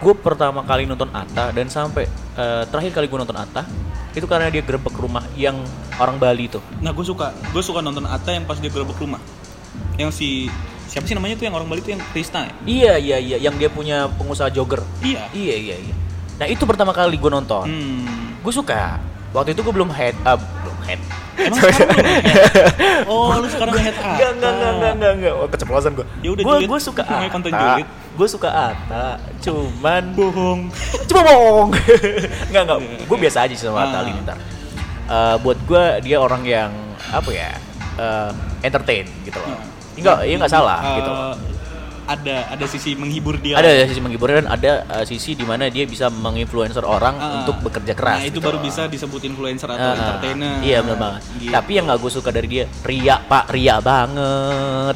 gue 0.04 0.14
pertama 0.20 0.64
kali 0.68 0.84
nonton 0.84 1.08
Atta 1.16 1.56
dan 1.56 1.72
sampai 1.72 2.04
eh, 2.36 2.64
terakhir 2.68 2.92
kali 2.92 3.08
gue 3.08 3.20
nonton 3.20 3.40
Atta 3.40 3.64
itu 4.14 4.30
karena 4.30 4.52
dia 4.52 4.62
gerbek 4.62 4.94
rumah 4.94 5.26
yang 5.34 5.58
orang 5.98 6.22
Bali 6.22 6.46
tuh. 6.46 6.62
Nah 6.84 6.94
gue 6.94 7.02
suka, 7.02 7.34
gue 7.34 7.64
suka 7.66 7.82
nonton 7.82 8.06
Atta 8.06 8.30
yang 8.30 8.46
pas 8.46 8.60
dia 8.62 8.70
gerbek 8.70 9.00
rumah. 9.02 9.18
Yang 9.98 10.12
si 10.22 10.30
siapa 10.86 11.10
sih 11.10 11.18
namanya 11.18 11.40
tuh 11.40 11.50
yang 11.50 11.56
orang 11.58 11.66
Bali 11.66 11.82
tuh 11.82 11.98
yang 11.98 12.04
Krista 12.14 12.46
ya? 12.46 12.54
Iya 12.68 12.94
iya 13.02 13.18
iya 13.18 13.38
yang 13.42 13.56
dia 13.58 13.72
punya 13.74 14.06
pengusaha 14.14 14.54
jogger. 14.54 14.86
Iya. 15.02 15.32
Iya 15.34 15.56
iya 15.58 15.76
iya. 15.90 15.96
Nah 16.38 16.46
itu 16.46 16.62
pertama 16.70 16.94
kali 16.94 17.18
gue 17.18 17.32
nonton. 17.32 17.66
Hmm. 17.66 18.38
Gue 18.46 18.54
suka. 18.54 19.02
Waktu 19.34 19.58
itu 19.58 19.66
gue 19.66 19.74
belum 19.74 19.90
head 19.90 20.14
up, 20.30 20.38
belum 20.62 20.78
head. 20.86 21.02
Emang 21.36 21.58
sekarang 21.58 21.89
lu 21.89 22.04
nge-head? 22.04 22.54
Oh 23.12 23.34
lu 23.34 23.48
sekarang 23.48 23.74
head 23.76 23.96
Atta. 23.96 24.06
Enggak 24.08 24.30
enggak 24.32 24.52
enggak 24.52 24.72
enggak 24.72 24.91
enggak 24.93 25.12
enggak. 25.13 25.34
Oh, 25.34 25.48
keceplosan 25.48 25.91
gue. 25.93 26.06
Ya 26.19 26.30
udah, 26.30 26.43
julid. 26.46 26.67
gue 26.67 26.80
suka 26.80 27.02
Namanya 27.04 27.32
konten 27.32 27.52
julid. 27.52 27.88
Gue 28.13 28.28
suka 28.28 28.50
Atta. 28.50 29.06
Cuman 29.39 30.04
Bohong. 30.13 30.62
cuma 31.04 31.22
bohong. 31.24 31.69
enggak 32.50 32.62
enggak. 32.63 32.78
Gue 33.04 33.17
biasa 33.19 33.38
aja 33.43 33.54
sama 33.56 33.80
Atta 33.82 33.91
Ah. 33.91 34.02
Halilintar. 34.02 34.38
Eh, 35.04 35.36
buat 35.39 35.58
gue 35.62 35.84
dia 36.02 36.17
orang 36.17 36.43
yang 36.43 36.72
apa 37.10 37.30
ya? 37.30 37.52
eh, 37.93 38.32
entertain 38.62 39.06
gitu 39.22 39.38
loh. 39.38 39.58
Enggak, 39.93 40.17
iya 40.24 40.36
enggak 40.36 40.50
salah 40.50 40.80
Eh, 40.82 40.98
gitu. 40.98 41.10
loh. 41.10 41.34
Ada 42.06 42.52
ada 42.52 42.66
sisi 42.66 42.94
menghibur 42.94 43.38
dia. 43.38 43.56
Ada 43.56 43.86
sisi 43.86 44.00
menghibur 44.00 44.28
dan 44.28 44.46
ada 44.46 44.72
eh, 44.84 45.06
sisi 45.06 45.34
di 45.34 45.44
mana 45.44 45.68
dia 45.68 45.84
bisa 45.84 46.08
menginfluencer 46.08 46.82
orang 46.82 47.16
Ah. 47.16 47.30
untuk 47.39 47.62
bekerja 47.62 47.94
keras. 47.94 48.20
Nah 48.20 48.26
itu 48.26 48.38
gitu 48.38 48.39
baru 48.42 48.60
bisa 48.60 48.86
disebut 48.86 49.22
influencer 49.24 49.68
atau 49.68 49.80
ah. 49.84 49.96
entertainer. 49.96 50.60
Iya 50.60 50.78
benar 50.82 50.98
banget. 51.00 51.22
Gitu. 51.38 51.52
Tapi 51.52 51.72
yang 51.74 51.86
nggak 51.86 52.00
gue 52.00 52.12
suka 52.12 52.30
dari 52.30 52.48
dia 52.48 52.66
ria 52.82 53.16
pak 53.20 53.46
ria 53.50 53.76
banget. 53.80 54.96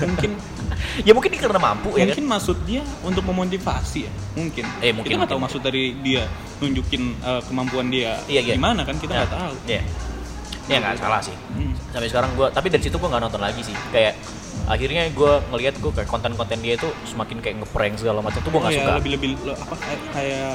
mungkin 0.00 0.30
ya 1.06 1.12
mungkin 1.12 1.30
dia 1.30 1.40
karena 1.40 1.60
mampu 1.60 1.88
ya 1.92 1.98
kan. 2.00 2.06
mungkin 2.08 2.26
maksud 2.28 2.56
dia 2.64 2.82
untuk 3.02 3.22
memotivasi 3.24 4.06
ya 4.06 4.12
mungkin 4.34 4.64
Eh, 4.78 4.90
mungkin, 4.90 5.10
kita 5.10 5.18
nggak 5.18 5.30
tahu 5.30 5.38
mungkin. 5.38 5.44
maksud 5.50 5.60
dari 5.60 5.84
dia 6.00 6.22
nunjukin 6.58 7.02
uh, 7.20 7.40
kemampuan 7.44 7.86
dia 7.88 8.18
Iya, 8.26 8.40
iya. 8.42 8.54
gimana 8.54 8.82
kan 8.82 8.96
kita 8.96 9.12
nggak 9.12 9.30
tahu 9.30 9.54
Iya. 9.66 9.82
Ya 10.68 10.76
nggak 10.78 11.00
salah 11.00 11.20
sih. 11.20 11.32
Hmm. 11.50 11.72
Sampai 11.88 12.06
sekarang 12.06 12.30
gue, 12.34 12.44
tapi 12.48 12.68
dari 12.68 12.82
situ 12.82 12.94
gue 12.94 13.08
nggak 13.08 13.22
nonton 13.22 13.40
lagi 13.40 13.64
sih. 13.64 13.72
Kayak 13.88 14.20
akhirnya 14.68 15.08
gue 15.08 15.32
ngelihat 15.48 15.74
gue 15.76 15.90
kayak 15.90 16.06
konten-konten 16.06 16.58
dia 16.58 16.76
itu 16.76 16.86
semakin 17.04 17.40
kayak 17.40 17.56
ngeprank 17.58 17.96
segala 17.96 18.20
macam 18.20 18.38
tuh 18.38 18.48
gue 18.48 18.54
Oh 18.54 18.62
nggak 18.62 18.74
ya, 18.74 18.82
suka. 18.82 18.92
lebih 18.96 19.10
lebih 19.14 19.28
lo- 19.42 19.56
apa 19.56 19.74
kayak, 20.12 20.54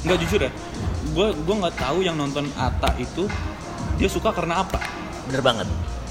nggak 0.00 0.18
jujur 0.18 0.40
ya 0.40 0.50
gue 1.06 1.26
gue 1.34 1.54
nggak 1.56 1.76
tahu 1.76 1.98
yang 2.00 2.16
nonton 2.16 2.48
Ata 2.54 2.96
itu 2.96 3.28
dia 3.94 4.08
suka 4.08 4.30
karena 4.30 4.60
apa 4.60 4.80
Bener 5.22 5.42
banget. 5.42 5.68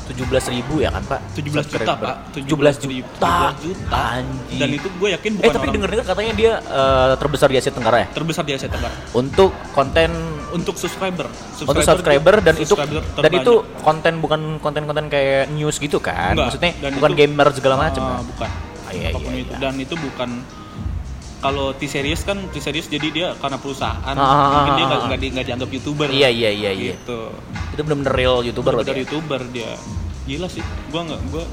17 0.08 0.26
ribu 0.50 0.82
ya 0.82 0.90
kan 0.90 1.04
pak? 1.04 1.22
17 1.34 1.46
juta 1.46 1.62
Subscriber. 1.62 1.98
pak 2.00 2.18
17 2.34 2.50
juta. 2.82 3.54
17 3.54 3.62
juta 3.62 4.02
Anjing. 4.16 4.58
dan 4.58 4.70
itu 4.72 4.88
gue 4.90 5.10
yakin 5.12 5.32
bukan 5.36 5.46
eh 5.46 5.52
tapi 5.52 5.60
orang 5.60 5.74
denger-denger 5.76 6.06
katanya 6.08 6.34
dia 6.34 6.52
eh, 6.60 7.14
terbesar 7.16 7.48
di 7.48 7.58
Asia 7.58 7.70
Tenggara 7.70 7.98
ya? 8.00 8.08
terbesar 8.10 8.42
di 8.42 8.54
Asia 8.54 8.66
Tenggara 8.68 8.96
Untuk 9.12 9.54
konten 9.70 10.10
untuk 10.52 10.76
subscriber. 10.76 11.28
untuk 11.60 11.80
subscriber 11.80 12.36
dan 12.40 12.56
itu 12.56 12.70
subscriber 12.70 13.02
dan 13.02 13.14
terbanyak. 13.30 13.42
itu 13.42 13.54
konten 13.80 14.14
bukan 14.18 14.42
konten-konten 14.58 15.06
kayak 15.08 15.48
news 15.50 15.78
gitu 15.78 15.98
kan 15.98 16.34
Enggak, 16.34 16.46
maksudnya 16.50 16.72
dan 16.78 16.92
bukan 16.94 17.12
itu- 17.12 17.20
gamer 17.20 17.48
segala 17.52 17.76
macam 17.80 18.02
Ah, 18.02 18.10
kan? 18.12 18.24
bukan. 18.26 18.50
Ah, 18.82 18.92
iya, 18.92 19.10
iya, 19.12 19.32
itu. 19.38 19.46
iya. 19.46 19.58
Dan 19.60 19.74
itu 19.78 19.94
bukan 19.94 20.30
kalau 21.40 21.72
T-series 21.72 22.22
kan 22.22 22.38
T-series 22.50 22.86
jadi 22.86 23.08
dia 23.10 23.28
karena 23.34 23.56
perusahaan 23.56 23.96
Ah, 24.12 24.20
ah, 24.20 24.50
mungkin 24.58 24.72
ah, 24.72 24.76
dia 24.76 24.84
ah, 24.84 24.90
nggak 24.90 25.00
ah. 25.00 25.08
nggak 25.08 25.20
di- 25.22 25.46
dianggap 25.46 25.70
youtuber 25.72 26.08
iya 26.10 26.28
iya 26.28 26.50
iya 26.52 26.72
iya 26.72 26.94
gitu 26.94 27.32
itu 27.72 27.82
bener-bener 27.82 28.12
real 28.12 28.38
youtuber 28.42 28.76
berarti 28.76 28.92
ya? 28.92 29.00
youtuber 29.00 29.42
dia 29.48 29.72
gila 30.26 30.48
sih 30.48 30.60
gua 30.90 31.02
nggak 31.06 31.22
gua 31.30 31.44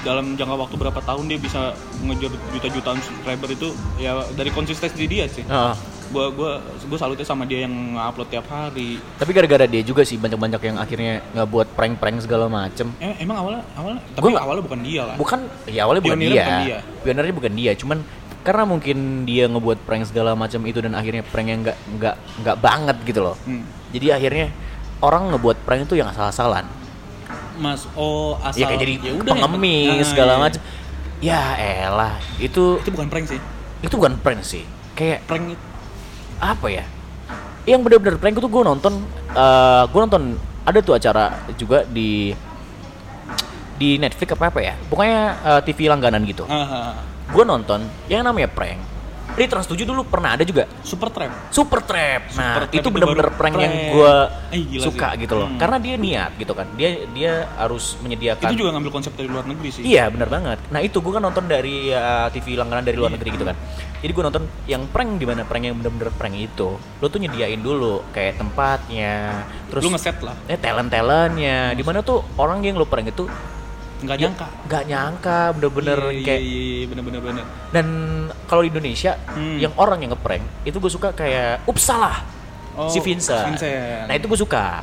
dalam 0.00 0.32
jangka 0.32 0.56
waktu 0.56 0.76
berapa 0.78 1.00
tahun 1.02 1.24
dia 1.26 1.36
bisa 1.36 1.60
ngejar 2.00 2.32
juta-jutaan 2.50 2.98
subscriber 2.98 3.48
itu 3.50 3.68
ya 3.98 4.24
dari 4.32 4.48
konsistensi 4.48 5.04
dia 5.04 5.28
sih 5.28 5.44
Ah, 5.46 5.76
gua 6.10 6.26
gua 6.34 6.52
gua 6.60 6.98
salutnya 6.98 7.26
sama 7.26 7.46
dia 7.46 7.64
yang 7.64 7.96
upload 7.96 8.28
tiap 8.28 8.46
hari. 8.50 8.98
Tapi 9.16 9.30
gara-gara 9.30 9.64
dia 9.64 9.82
juga 9.86 10.02
sih 10.02 10.18
banyak-banyak 10.18 10.60
yang 10.60 10.76
akhirnya 10.76 11.22
nggak 11.32 11.48
buat 11.48 11.68
prank-prank 11.72 12.26
segala 12.26 12.50
macem. 12.50 12.90
Em- 12.98 13.18
emang 13.22 13.36
awalnya 13.40 13.62
awalnya? 13.78 14.02
Tapi 14.18 14.24
Gua 14.26 14.42
awalnya 14.42 14.62
bukan 14.66 14.80
dia 14.82 15.02
lah. 15.06 15.16
Bukan 15.16 15.38
ya 15.70 15.80
awalnya 15.86 16.02
bukan 16.02 16.18
dia. 16.18 16.30
bukan 16.30 16.58
dia. 16.66 16.78
pionirnya 17.00 17.34
bukan 17.34 17.52
dia 17.56 17.72
cuman 17.78 17.98
karena 18.40 18.64
mungkin 18.64 19.28
dia 19.28 19.44
ngebuat 19.48 19.84
prank 19.84 20.08
segala 20.08 20.32
macam 20.32 20.64
itu 20.64 20.80
dan 20.80 20.96
akhirnya 20.96 21.20
pranknya 21.24 21.56
nggak 21.60 21.76
nggak 21.96 22.14
nggak 22.44 22.56
banget 22.60 22.96
gitu 23.04 23.20
loh. 23.24 23.36
Hmm. 23.44 23.64
jadi 23.92 24.16
akhirnya 24.16 24.46
orang 25.00 25.32
ngebuat 25.32 25.56
prank 25.64 25.88
itu 25.88 25.96
yang 26.00 26.08
asal-asalan. 26.08 26.64
Mas 27.60 27.84
oh 27.92 28.40
asal 28.40 28.64
ya 28.64 28.72
kayak 28.72 28.80
jadi 28.80 28.94
ya 29.04 29.12
udah 29.20 29.34
ya, 29.36 29.42
pengemis 29.44 30.00
nah, 30.00 30.08
segala 30.08 30.32
iya. 30.32 30.40
macam 30.40 30.60
ya 31.20 31.42
elah 31.84 32.14
itu 32.40 32.80
itu 32.80 32.90
bukan 32.90 33.08
prank 33.12 33.26
sih. 33.28 33.40
Itu 33.84 33.94
bukan 34.00 34.14
prank 34.16 34.40
sih. 34.40 34.64
Kayak 34.96 35.28
prank 35.28 35.44
itu 35.52 35.69
apa 36.40 36.66
ya 36.72 36.84
yang 37.68 37.84
bener-bener 37.84 38.16
prank 38.16 38.40
itu 38.40 38.48
gue 38.48 38.62
nonton 38.64 39.04
eh 39.36 39.84
gue 39.86 40.00
nonton 40.00 40.22
ada 40.64 40.78
tuh 40.80 40.96
acara 40.96 41.44
juga 41.54 41.84
di 41.84 42.32
di 43.80 43.96
Netflix 43.96 44.36
apa 44.36 44.52
apa 44.52 44.60
ya 44.60 44.74
pokoknya 44.88 45.20
eh, 45.44 45.60
TV 45.68 45.88
langganan 45.88 46.24
gitu 46.24 46.44
ah, 46.48 46.56
ah. 46.56 46.92
gue 47.32 47.44
nonton 47.44 47.84
yang 48.08 48.24
namanya 48.24 48.48
prank 48.48 48.90
di 49.30 49.46
Trans 49.46 49.68
7 49.70 49.86
dulu 49.86 50.02
pernah 50.04 50.34
ada 50.34 50.42
juga 50.42 50.66
super 50.82 51.08
trap 51.08 51.30
Super 51.54 51.80
Trap. 51.86 52.22
Nah, 52.34 52.54
Super 52.60 52.62
Trap 52.66 52.78
itu 52.82 52.88
bener-bener 52.90 53.26
baru 53.30 53.38
prank 53.38 53.54
yang 53.56 53.72
prank. 53.72 53.92
gue 53.94 54.14
Eh, 54.50 54.82
suka 54.82 55.08
sih. 55.14 55.22
gitu 55.22 55.34
loh. 55.38 55.48
Hmm. 55.48 55.58
Karena 55.62 55.76
dia 55.78 55.94
niat 55.94 56.30
gitu 56.34 56.52
kan. 56.52 56.66
Dia 56.74 57.06
dia 57.14 57.46
harus 57.54 57.94
menyediakan 58.02 58.50
itu 58.50 58.66
juga 58.66 58.70
ngambil 58.74 58.90
konsep 58.90 59.12
dari 59.14 59.28
luar 59.30 59.46
negeri 59.46 59.68
sih 59.70 59.82
Iya 59.86 60.10
bener 60.10 60.26
banget. 60.26 60.58
Nah 60.74 60.80
itu 60.82 60.98
gue 60.98 61.12
kan 61.14 61.22
nonton 61.22 61.46
dari 61.46 61.94
uh, 61.94 62.26
TV 62.34 62.58
langganan 62.58 62.82
dari 62.82 62.98
luar 62.98 63.14
negeri 63.14 63.28
gitu 63.38 63.46
kan. 63.46 63.56
Jadi 64.00 64.10
gue 64.10 64.24
nonton 64.24 64.44
yang 64.64 64.88
prank 64.88 65.20
di 65.20 65.28
mana 65.28 65.44
prank 65.44 65.60
yang 65.62 65.76
bener-bener 65.76 66.08
prank 66.10 66.32
itu. 66.32 66.68
Lo 66.98 67.06
tuh 67.06 67.20
nyediain 67.20 67.60
dulu 67.60 68.00
kayak 68.10 68.40
tempatnya, 68.40 69.44
terus 69.68 69.84
lu 69.84 69.92
ngeset 69.92 70.18
lah 70.24 70.32
eh 70.48 70.56
talent 70.56 70.88
talentnya. 70.88 71.76
Di 71.76 71.84
mana 71.84 72.00
tuh 72.00 72.24
orang 72.36 72.64
yang 72.64 72.74
lo 72.74 72.84
prank 72.84 73.08
itu 73.08 73.28
nggak 74.00 74.16
ya, 74.16 74.22
nyangka 74.26 74.46
nggak 74.64 74.84
nyangka 74.88 75.40
bener-bener 75.52 75.98
Iya, 76.08 76.24
kayak 76.24 76.40
iya, 76.40 76.60
iya, 76.72 76.84
bener-bener 76.88 77.20
bener 77.20 77.44
dan 77.68 77.86
kalau 78.48 78.64
di 78.64 78.72
Indonesia 78.72 79.12
Hmm. 79.36 79.60
yang 79.60 79.76
orang 79.76 80.00
yang 80.00 80.16
ngeprank 80.16 80.40
itu 80.64 80.80
gue 80.80 80.88
suka 80.88 81.12
kayak 81.12 81.60
ups 81.68 81.84
salah 81.84 82.24
Oh, 82.70 82.88
si 82.88 82.96
Vincent. 83.02 83.44
Vincent. 83.44 84.08
Nah 84.08 84.14
itu 84.16 84.24
gue 84.24 84.40
suka 84.40 84.80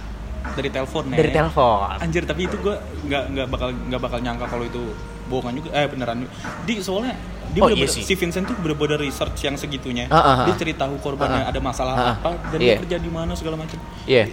dari 0.53 0.69
telepon 0.69 1.09
nih 1.09 1.17
dari 1.17 1.31
telepon. 1.33 1.97
anjir 1.97 2.23
tapi 2.23 2.45
itu 2.45 2.61
gue 2.61 2.75
nggak 3.09 3.23
nggak 3.33 3.47
bakal 3.49 3.69
nggak 3.73 4.01
bakal 4.05 4.19
nyangka 4.21 4.45
kalau 4.45 4.63
itu 4.63 4.81
bohongan 5.27 5.53
juga 5.57 5.69
eh 5.73 5.87
beneran 5.89 6.17
juga. 6.21 6.31
di 6.63 6.73
soalnya 6.77 7.17
dia 7.49 7.61
Oh, 7.61 7.69
iya 7.69 7.87
sih. 7.87 8.03
si 8.03 8.13
Vincent 8.13 8.45
tuh 8.45 8.55
bener-bener 8.55 8.99
research 8.99 9.39
yang 9.41 9.55
segitunya 9.55 10.05
Ah, 10.07 10.17
ah, 10.17 10.35
dia 10.45 10.53
ah. 10.53 10.57
cerita 10.57 10.85
tahu 10.85 10.99
korbannya 10.99 11.41
Ah, 11.41 11.47
ah. 11.47 11.51
ada 11.51 11.59
masalah 11.59 11.93
Ah, 11.93 12.03
ah. 12.03 12.13
apa 12.17 12.31
dan 12.51 12.59
Iya. 12.59 12.75
dia 12.75 12.81
kerja 12.81 12.97
di 12.99 13.09
mana 13.09 13.31
segala 13.33 13.55
macam 13.55 13.77
Iya, 14.03 14.31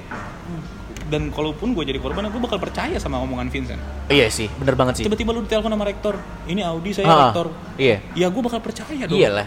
dan 1.04 1.28
kalaupun 1.28 1.76
gue 1.76 1.84
jadi 1.84 2.00
korban 2.00 2.24
gue 2.24 2.42
bakal 2.42 2.56
percaya 2.56 2.96
sama 2.96 3.20
omongan 3.20 3.52
Vincent 3.52 3.80
iya 4.08 4.26
sih, 4.28 4.48
bener 4.56 4.72
banget 4.74 4.98
sih. 4.98 5.04
tiba-tiba 5.04 5.30
lu 5.30 5.44
ditelepon 5.44 5.68
sama 5.68 5.84
rektor 5.84 6.14
ini 6.44 6.64
Audi 6.64 6.90
saya 6.90 7.06
ah. 7.06 7.18
rektor 7.28 7.52
Iya, 7.76 8.00
ya 8.16 8.26
gue 8.28 8.42
bakal 8.42 8.60
percaya 8.60 9.04
dong 9.04 9.14
iyalah. 9.14 9.46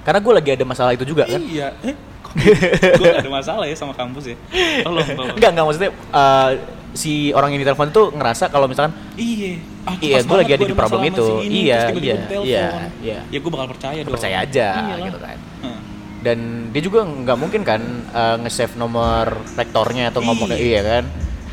Karena 0.00 0.18
gue 0.18 0.32
lagi 0.32 0.50
ada 0.56 0.64
masalah 0.64 0.92
itu 0.92 1.04
juga 1.04 1.24
kan. 1.24 1.40
iya 1.40 1.72
eh 1.82 1.96
gue 2.30 3.00
gak 3.00 3.26
ada 3.26 3.32
masalah 3.32 3.64
ya 3.66 3.74
sama 3.74 3.90
kampus 3.90 4.32
ya 4.32 4.36
tolong 4.86 5.02
tolong 5.08 5.34
Enggak, 5.34 5.50
enggak 5.50 5.64
maksudnya 5.66 5.90
uh, 6.14 6.50
si 6.92 7.30
orang 7.30 7.50
yang 7.50 7.60
ditelepon 7.60 7.88
itu 7.88 8.02
ngerasa 8.10 8.48
kalau 8.48 8.66
misalkan 8.66 8.90
Iya. 9.14 9.62
Ah, 9.80 9.94
Iya, 9.96 10.20
banget 10.22 10.38
lagi 10.40 10.52
ada 10.52 10.64
di 10.64 10.74
problem 10.74 11.00
itu. 11.04 11.26
ini, 11.40 11.58
Iya, 11.64 11.78
iya, 11.92 12.16
iya, 12.42 12.66
iya. 13.00 13.18
Ya 13.26 13.38
gue 13.38 13.50
bakal 13.50 13.68
percaya 13.70 14.00
dong. 14.00 14.12
percaya 14.12 14.36
aja 14.40 14.68
Iyalah. 14.76 15.06
gitu 15.06 15.18
kan. 15.18 15.38
Heeh. 15.62 15.78
Dan 16.20 16.38
dia 16.68 16.82
juga 16.82 17.00
nggak 17.00 17.38
mungkin 17.38 17.60
kan 17.62 17.80
uh, 18.10 18.36
nge-save 18.38 18.76
nomor 18.76 19.24
rektornya 19.54 20.10
atau 20.10 20.20
ngomong 20.20 20.50
Iya. 20.50 20.80
kan. 20.82 21.04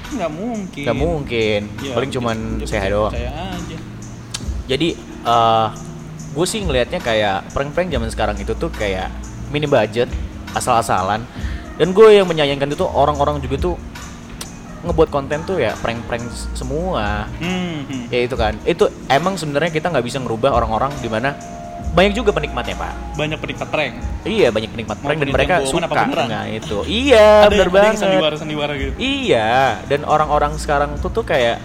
Nggak 0.08 0.32
mungkin. 0.34 0.84
Nggak 0.84 0.98
mungkin. 0.98 1.60
Iya, 1.80 1.94
Paling 1.94 2.12
cuman 2.12 2.38
saya 2.64 2.88
doang. 2.90 3.14
Aja. 3.14 3.78
Jadi 4.68 4.90
uh, 5.24 5.68
gue 6.34 6.46
sih 6.46 6.60
ngelihatnya 6.60 7.00
kayak 7.00 7.52
prank-prank 7.52 7.88
zaman 7.88 8.10
sekarang 8.10 8.36
itu 8.36 8.52
tuh 8.54 8.68
kayak 8.70 9.08
mini 9.48 9.66
budget, 9.66 10.12
asal-asalan. 10.52 11.24
Dan 11.78 11.94
gue 11.94 12.10
yang 12.12 12.26
menyayangkan 12.26 12.68
itu 12.68 12.84
orang-orang 12.84 13.40
juga 13.40 13.56
tuh 13.62 13.76
ngebuat 14.86 15.10
konten 15.10 15.42
tuh 15.48 15.58
ya 15.58 15.74
prank-prank 15.80 16.26
semua. 16.54 17.26
Hmm. 17.42 17.86
hmm. 17.88 18.06
Ya 18.14 18.20
itu 18.26 18.36
kan. 18.38 18.54
Itu 18.68 18.90
emang 19.10 19.40
sebenarnya 19.40 19.74
kita 19.74 19.90
nggak 19.90 20.06
bisa 20.06 20.22
ngerubah 20.22 20.54
orang-orang 20.54 20.94
di 21.02 21.10
mana 21.10 21.34
banyak 21.98 22.14
juga 22.14 22.30
penikmatnya 22.30 22.78
pak. 22.78 22.94
Banyak 23.18 23.40
penikmat 23.42 23.68
prank. 23.74 23.94
Iya 24.22 24.48
banyak 24.54 24.70
penikmat 24.70 24.98
prank 25.02 25.18
dan 25.18 25.30
mereka 25.34 25.56
suka 25.66 25.88
dengan 25.90 26.46
itu. 26.46 26.78
Iya 26.86 27.50
yang 27.50 27.72
banget. 27.74 27.98
sandiwara-sandiwara 27.98 28.74
gitu. 28.78 28.94
Iya 29.02 29.82
dan 29.90 30.06
orang-orang 30.06 30.54
sekarang 30.62 30.94
tuh 31.02 31.10
tuh 31.10 31.26
kayak 31.26 31.58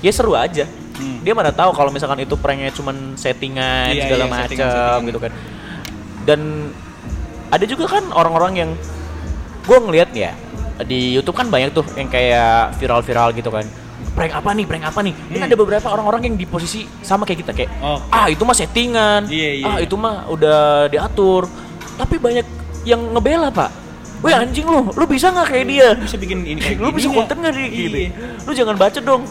ya 0.00 0.12
seru 0.14 0.32
aja. 0.32 0.64
Hmm. 0.94 1.20
Dia 1.26 1.34
mana 1.34 1.50
tahu 1.50 1.74
kalau 1.74 1.90
misalkan 1.90 2.22
itu 2.22 2.38
pranknya 2.38 2.70
cuman 2.70 3.18
settingan 3.18 3.92
Iya, 3.92 4.02
segala 4.06 4.24
iya, 4.24 4.32
macam 4.32 4.96
gitu 5.10 5.18
kan. 5.20 5.32
Dan 6.24 6.40
ada 7.52 7.64
juga 7.68 7.84
kan 7.86 8.08
orang-orang 8.14 8.52
yang 8.56 8.70
gue 9.64 9.78
ngeliat 9.80 10.10
ya 10.16 10.32
di 10.82 11.12
YouTube 11.12 11.34
kan 11.34 11.46
banyak 11.46 11.70
tuh 11.70 11.86
yang 11.94 12.06
kayak 12.06 12.74
viral-viral 12.74 13.30
gitu 13.30 13.48
kan. 13.48 13.62
Prank 14.10 14.30
apa 14.32 14.50
nih? 14.50 14.64
Prank 14.64 14.84
apa 14.84 15.00
nih? 15.00 15.10
Ini 15.10 15.36
Hmm. 15.36 15.46
ada 15.46 15.54
beberapa 15.54 15.86
orang-orang 15.88 16.22
yang 16.24 16.34
di 16.34 16.44
posisi 16.44 16.82
sama 17.00 17.22
kayak 17.22 17.38
kita 17.40 17.52
kayak 17.52 17.70
Oh. 17.78 17.98
ah 18.08 18.26
itu 18.26 18.42
mah 18.42 18.52
settingan. 18.52 19.26
Iya, 19.26 19.50
iya. 19.56 19.66
Ah 19.68 19.78
itu 19.78 19.94
mah 19.94 20.26
udah 20.26 20.60
diatur. 20.86 21.46
Tapi 21.94 22.18
banyak 22.18 22.46
yang 22.82 23.00
ngebela, 23.10 23.48
Pak. 23.48 23.70
Weh 24.20 24.32
anjing 24.32 24.64
lu, 24.64 24.88
lu 24.88 25.04
bisa 25.04 25.28
nggak 25.28 25.48
kayak 25.48 25.66
dia? 25.66 25.88
Lu 25.92 26.02
bisa 26.02 26.16
bikin 26.16 26.38
ini 26.42 26.56
kayak 26.64 26.78
lu 26.78 26.90
bisa 26.90 27.08
konten 27.08 27.36
nggak 27.38 27.52
nih 27.52 27.66
gitu? 27.68 27.96
Lu 28.42 28.52
jangan 28.52 28.74
baca 28.74 28.98
dong. 28.98 29.22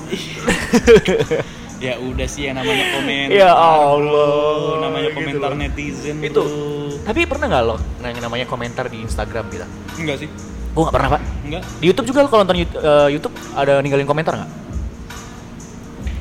Ya 1.79 1.99
udah 1.99 2.23
sih 2.23 2.47
yang 2.47 2.55
namanya 2.55 2.85
komen. 2.93 3.27
Ya 3.29 3.51
Allah, 3.51 4.79
namanya 4.79 5.09
gitu 5.09 5.17
komentar 5.17 5.49
loh. 5.49 5.59
netizen. 5.59 6.15
Itu. 6.19 6.39
bro. 6.39 7.03
Tapi 7.03 7.19
pernah 7.23 7.47
nggak 7.49 7.63
lo 7.65 7.75
nanya 7.99 8.19
namanya 8.21 8.45
komentar 8.45 8.87
di 8.87 8.99
Instagram 8.99 9.45
gitu? 9.49 9.67
Enggak 9.97 10.15
sih. 10.17 10.29
Gue 10.71 10.81
nggak 10.81 10.95
pernah 10.95 11.09
pak. 11.09 11.21
Enggak. 11.43 11.61
Di 11.77 11.85
YouTube 11.85 12.07
juga 12.07 12.19
kalau 12.23 12.41
nonton 12.41 12.57
Yout- 12.57 12.77
eh, 12.77 13.07
YouTube 13.11 13.35
ada 13.53 13.73
ninggalin 13.79 14.05
komentar 14.05 14.33
nggak? 14.35 14.51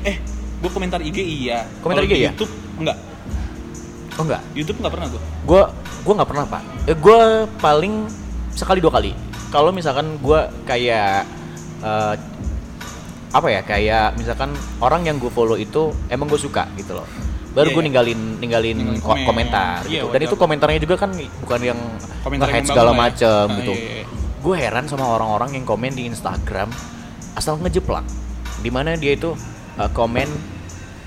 Eh, 0.03 0.15
gue 0.59 0.69
komentar 0.69 0.99
IG 0.99 1.17
iya. 1.17 1.63
Komentar 1.79 2.03
Kalau 2.03 2.11
IG 2.11 2.19
ya? 2.19 2.29
YouTube 2.29 2.51
enggak. 2.77 2.97
Oh 4.13 4.23
nggak. 4.23 4.41
YouTube 4.53 4.77
enggak 4.77 4.93
pernah 4.93 5.07
gue. 5.09 5.21
Gue 5.43 5.61
gue 6.03 6.13
nggak 6.13 6.29
pernah 6.29 6.45
pak. 6.45 6.61
Eh, 6.85 6.95
gue 6.95 7.19
paling 7.57 7.93
sekali 8.51 8.79
dua 8.79 8.91
kali. 8.91 9.11
Kalau 9.47 9.71
misalkan 9.71 10.19
gue 10.19 10.39
kayak 10.63 11.23
eh, 11.81 12.15
apa 13.33 13.47
ya 13.49 13.61
kayak 13.63 14.13
misalkan 14.13 14.53
orang 14.77 15.01
yang 15.03 15.17
gue 15.17 15.27
follow 15.27 15.55
itu 15.55 15.89
emang 16.07 16.27
gue 16.27 16.37
suka 16.37 16.67
gitu 16.75 16.93
loh. 16.93 17.07
Baru 17.53 17.69
Iya, 17.69 17.73
gue 17.73 17.79
iya. 17.79 17.87
ninggalin 17.87 18.19
ninggalin 18.37 18.75
Ninggalin 18.75 18.99
ko- 18.99 19.13
komen. 19.13 19.25
komentar 19.25 19.81
Iya, 19.85 20.01
gitu. 20.01 20.07
Dan 20.09 20.21
itu 20.21 20.35
komentarnya 20.35 20.79
juga 20.81 20.95
kan 20.97 21.09
bukan 21.39 21.59
yang 21.63 21.79
Komentar 22.21 22.49
nge-hate 22.49 22.67
segala 22.67 22.91
ya. 22.91 22.97
macem 22.99 23.45
Ah, 23.45 23.57
gitu. 23.57 23.73
iya, 23.73 23.91
iya. 23.95 24.05
Gue 24.43 24.59
heran 24.59 24.91
sama 24.91 25.07
orang-orang 25.07 25.55
yang 25.55 25.65
komen 25.65 25.95
di 25.95 26.05
Instagram 26.05 26.67
asal 27.39 27.55
ngejeplak. 27.63 28.03
Di 28.59 28.69
mana 28.69 28.99
dia 28.99 29.15
itu 29.15 29.31
uh, 29.79 29.89
komen 29.95 30.27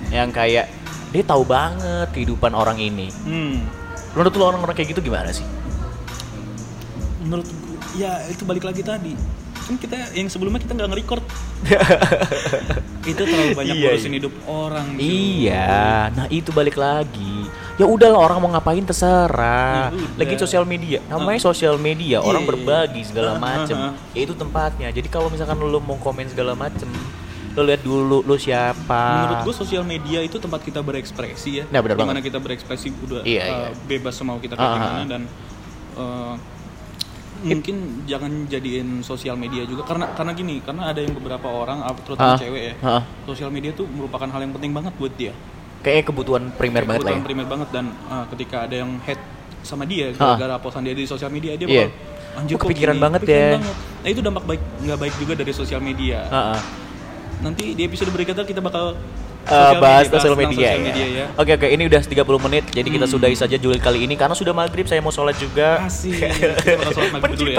yang 0.09 0.33
kayak 0.33 0.73
dia 1.13 1.23
tahu 1.23 1.45
banget 1.45 2.09
kehidupan 2.17 2.57
orang 2.57 2.81
ini. 2.81 3.13
Hmm. 3.29 3.61
Menurut 4.17 4.33
lu 4.33 4.45
orang-orang 4.49 4.73
kayak 4.73 4.97
gitu 4.97 5.13
gimana 5.13 5.29
sih? 5.29 5.45
menurut 7.27 7.47
gua, 7.67 7.79
ya 7.99 8.13
itu 8.31 8.47
balik 8.47 8.65
lagi 8.65 8.87
tadi 8.87 9.19
kan 9.67 9.75
kita 9.77 9.97
yang 10.15 10.29
sebelumnya 10.29 10.59
kita 10.59 10.73
nggak 10.73 10.89
nge-record 10.89 11.25
itu 13.05 13.19
terlalu 13.21 13.53
banyak 13.53 13.75
Iya, 13.75 13.83
ngurusin 13.89 14.09
iya. 14.09 14.19
hidup 14.19 14.35
orang. 14.47 14.87
Iya, 14.97 15.75
nah 16.13 16.27
itu 16.29 16.51
balik 16.51 16.75
lagi. 16.77 17.47
Ya 17.77 17.85
udahlah 17.85 18.19
orang 18.21 18.39
mau 18.39 18.51
ngapain 18.51 18.81
terserah. 18.81 19.91
Ya 19.91 19.93
udah. 19.93 20.17
Lagi 20.17 20.35
sosial 20.37 20.65
media, 20.65 20.99
namanya 21.07 21.41
sosial 21.41 21.77
media, 21.77 22.19
orang 22.21 22.43
Iya. 22.43 22.49
berbagi 22.49 23.03
segala 23.05 23.35
Ah, 23.35 23.39
macem. 23.39 23.77
ah, 23.77 23.91
ah. 23.91 23.95
Ya 24.11 24.21
itu 24.23 24.35
tempatnya. 24.35 24.89
Jadi 24.89 25.07
kalau 25.07 25.29
misalkan 25.29 25.55
lu 25.57 25.79
mau 25.79 25.95
komen 25.97 26.27
segala 26.27 26.55
macem, 26.55 26.89
lu 27.53 27.63
lihat 27.63 27.83
dulu 27.83 28.23
lu 28.23 28.37
siapa. 28.37 29.03
menurut 29.23 29.41
gue 29.45 29.55
sosial 29.57 29.83
media 29.83 30.21
itu 30.21 30.37
tempat 30.37 30.61
kita 30.61 30.79
berekspresi 30.79 31.51
ya 31.53 31.65
Nah, 31.67 31.81
benar 31.81 31.97
di 31.97 32.01
mana 32.01 32.11
banget. 32.15 32.29
kita 32.29 32.39
berekspresi 32.39 32.93
udah 32.93 33.23
Iya, 33.23 33.43
uh, 33.43 33.49
iya. 33.49 33.69
bebas 33.87 34.13
semau 34.13 34.37
kita 34.37 34.55
kayak 34.55 34.67
ah, 34.67 34.75
gimana 34.75 34.93
ah. 34.95 35.07
dan 35.07 35.23
uh, 35.95 36.35
mungkin 37.39 37.77
jangan 38.05 38.31
jadiin 38.47 39.01
sosial 39.01 39.35
media 39.35 39.63
juga 39.63 39.85
karena 39.85 40.09
karena 40.11 40.33
gini 40.33 40.59
karena 40.59 40.89
ada 40.89 40.99
yang 40.99 41.13
beberapa 41.13 41.45
orang 41.47 41.81
ah, 41.81 41.93
terutama 41.99 42.33
Ah, 42.33 42.39
cewek 42.39 42.63
ya 42.63 42.75
ah. 42.81 43.03
sosial 43.25 43.49
media 43.49 43.71
tuh 43.71 43.85
merupakan 43.87 44.25
hal 44.27 44.41
yang 44.41 44.53
penting 44.53 44.71
banget 44.71 44.93
buat 44.95 45.13
dia 45.13 45.33
Kayaknya 45.79 46.05
kebutuhan 46.05 46.43
primer 46.51 46.83
banget 46.83 46.99
lah 46.99 46.99
kebutuhan 47.05 47.21
ya. 47.21 47.27
primer 47.27 47.47
banget 47.47 47.69
dan 47.71 47.85
ah, 48.07 48.25
ketika 48.27 48.57
ada 48.63 48.77
yang 48.77 48.97
head 49.01 49.21
sama 49.61 49.83
dia 49.83 50.11
gara-gara 50.13 50.57
postan 50.57 50.83
dia 50.83 50.93
di 50.93 51.05
sosial 51.05 51.29
media 51.29 51.53
dia 51.55 51.67
Iya. 51.67 51.87
bakal 51.87 51.95
anjir 52.37 52.55
Oh, 52.55 52.61
kepikiran 52.63 52.95
gini?" 52.95 53.03
banget 53.03 53.21
Kepikiran 53.23 53.45
ya. 53.45 53.59
banget. 53.59 53.77
nah 53.97 54.09
itu 54.09 54.21
dampak 54.21 54.45
baik 54.45 54.63
nggak 54.81 54.99
baik 54.99 55.15
juga 55.17 55.33
dari 55.35 55.53
sosial 55.53 55.81
media 55.81 56.19
nanti 57.39 57.65
di 57.73 57.83
episode 57.83 58.09
berikutnya 58.09 58.43
kita 58.43 58.59
bakal 58.59 58.97
Eh, 59.47 59.49
sosial 59.49 59.79
bahas 59.79 60.05
media, 60.05 60.15
sosial 60.17 60.35
media, 60.37 60.67
ya. 60.67 60.75
media 60.83 61.07
ya. 61.07 61.25
Oke 61.33 61.53
oke 61.53 61.67
ini 61.69 61.83
udah 61.85 62.01
30 62.01 62.19
menit 62.43 62.65
jadi 62.69 62.89
kita 62.89 63.07
Hmm. 63.07 63.15
sudahi 63.15 63.33
saja 63.33 63.55
julid 63.55 63.79
kali 63.79 64.03
ini 64.03 64.15
karena 64.15 64.35
sudah 64.35 64.51
maghrib 64.51 64.83
saya 64.85 64.99
mau 64.99 65.09
sholat 65.09 65.35
juga. 65.37 65.81
Asik. 65.81 66.19
Kita 66.67 66.91
sholat 66.91 67.11
maghrib 67.13 67.37
dulu 67.37 67.51
ya. 67.51 67.59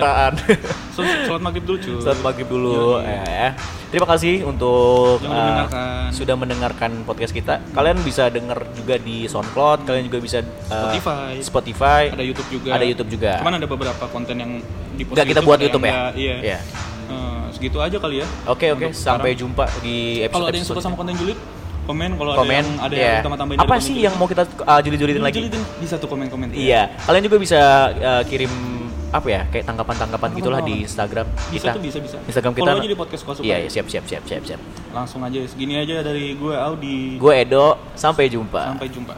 Sholat 0.91 1.39
maghrib 1.39 1.63
dulu 1.63 1.78
cuy 1.78 1.95
sholat 1.97 2.19
maghrib 2.19 2.47
dulu. 2.47 3.00
Iya. 3.00 3.21
ya. 3.23 3.50
Terima 3.88 4.04
kasih 4.06 4.43
untuk 4.43 5.21
uh, 5.21 5.32
mendengarkan. 5.32 6.06
sudah 6.12 6.36
mendengarkan 6.36 6.91
podcast 7.04 7.32
kita. 7.32 7.63
Kalian 7.71 7.97
bisa 8.02 8.28
denger 8.28 8.67
juga 8.73 8.95
di 8.97 9.23
SoundCloud, 9.26 9.88
kalian 9.88 10.04
juga 10.06 10.19
bisa 10.19 10.38
uh, 10.43 10.91
Spotify. 10.91 11.32
Spotify. 11.39 12.02
ada 12.10 12.19
YouTube 12.21 12.50
juga 12.52 12.69
Ada 12.73 12.84
YouTube 12.84 13.10
juga. 13.10 13.39
cuman 13.39 13.54
ada 13.56 13.63
beberapa 13.65 14.06
konten 14.08 14.36
yang 14.36 14.52
di 14.91 15.04
kita 15.06 15.39
buat 15.39 15.56
YouTube 15.58 15.82
ya? 15.82 15.93
nggak- 15.93 16.13
iya 16.15 16.36
Iya. 16.43 16.60
Eh, 17.08 17.45
segitu 17.54 17.80
aja 17.80 17.95
kali 17.95 18.19
ya 18.19 18.28
Oke 18.45 18.67
oke 18.67 18.84
Untuk 18.84 19.00
sampai 19.00 19.32
sekarang. 19.32 19.39
jumpa 19.39 19.65
di 19.80 19.95
episode 20.19 20.34
kalau 20.34 20.45
ada 20.45 20.58
yang 20.58 20.67
suka 20.67 20.82
sama 20.84 20.95
konten 20.97 21.15
julid 21.15 21.39
komen 21.88 22.10
kalau 22.13 22.32
komen. 22.36 22.52
ada 22.52 22.54
yang 22.54 22.69
ada 22.78 22.93
Iya. 22.93 23.08
yang 23.10 23.23
tambah-tambahin 23.23 23.60
Apa 23.60 23.76
sih 23.80 23.95
yang 23.97 24.13
mau 24.13 24.28
kita 24.28 24.43
uh, 24.62 24.80
julid-julidin 24.80 25.23
lagi? 25.23 25.39
julidin 25.41 25.63
bisa 25.80 25.95
tuh 25.95 26.06
komen-komen 26.06 26.52
Iya, 26.52 26.91
kalian 27.02 27.23
juga 27.23 27.38
bisa 27.39 27.60
uh, 27.89 28.21
kirim 28.21 28.52
apa 29.08 29.23
ya 29.26 29.41
kayak 29.47 29.63
tanggapan-tanggapan 29.63 30.30
gitulah 30.36 30.60
di 30.60 30.84
Instagram 30.84 31.23
bisa 31.47 31.63
kita. 31.63 31.71
tuh 31.71 31.82
bisa 31.82 31.97
bisa 31.97 32.17
Instagram 32.28 32.52
kita. 32.52 32.67
Follow 32.67 32.84
aja 32.84 32.89
di 32.91 32.97
podcast 32.97 33.23
Iya, 33.39 33.58
iya, 33.58 33.69
siap 33.71 33.88
siap 33.88 34.04
siap 34.04 34.23
siap 34.28 34.43
siap. 34.43 34.60
langsung 34.91 35.23
aja 35.23 35.39
segini 35.47 35.80
aja 35.80 36.04
dari 36.04 36.36
gue 36.36 36.52
Audi 36.54 37.15
Gue 37.15 37.34
Edo, 37.39 37.80
sampai 37.95 38.28
jumpa. 38.28 38.76
sampai 38.76 38.88
jumpa 38.91 39.15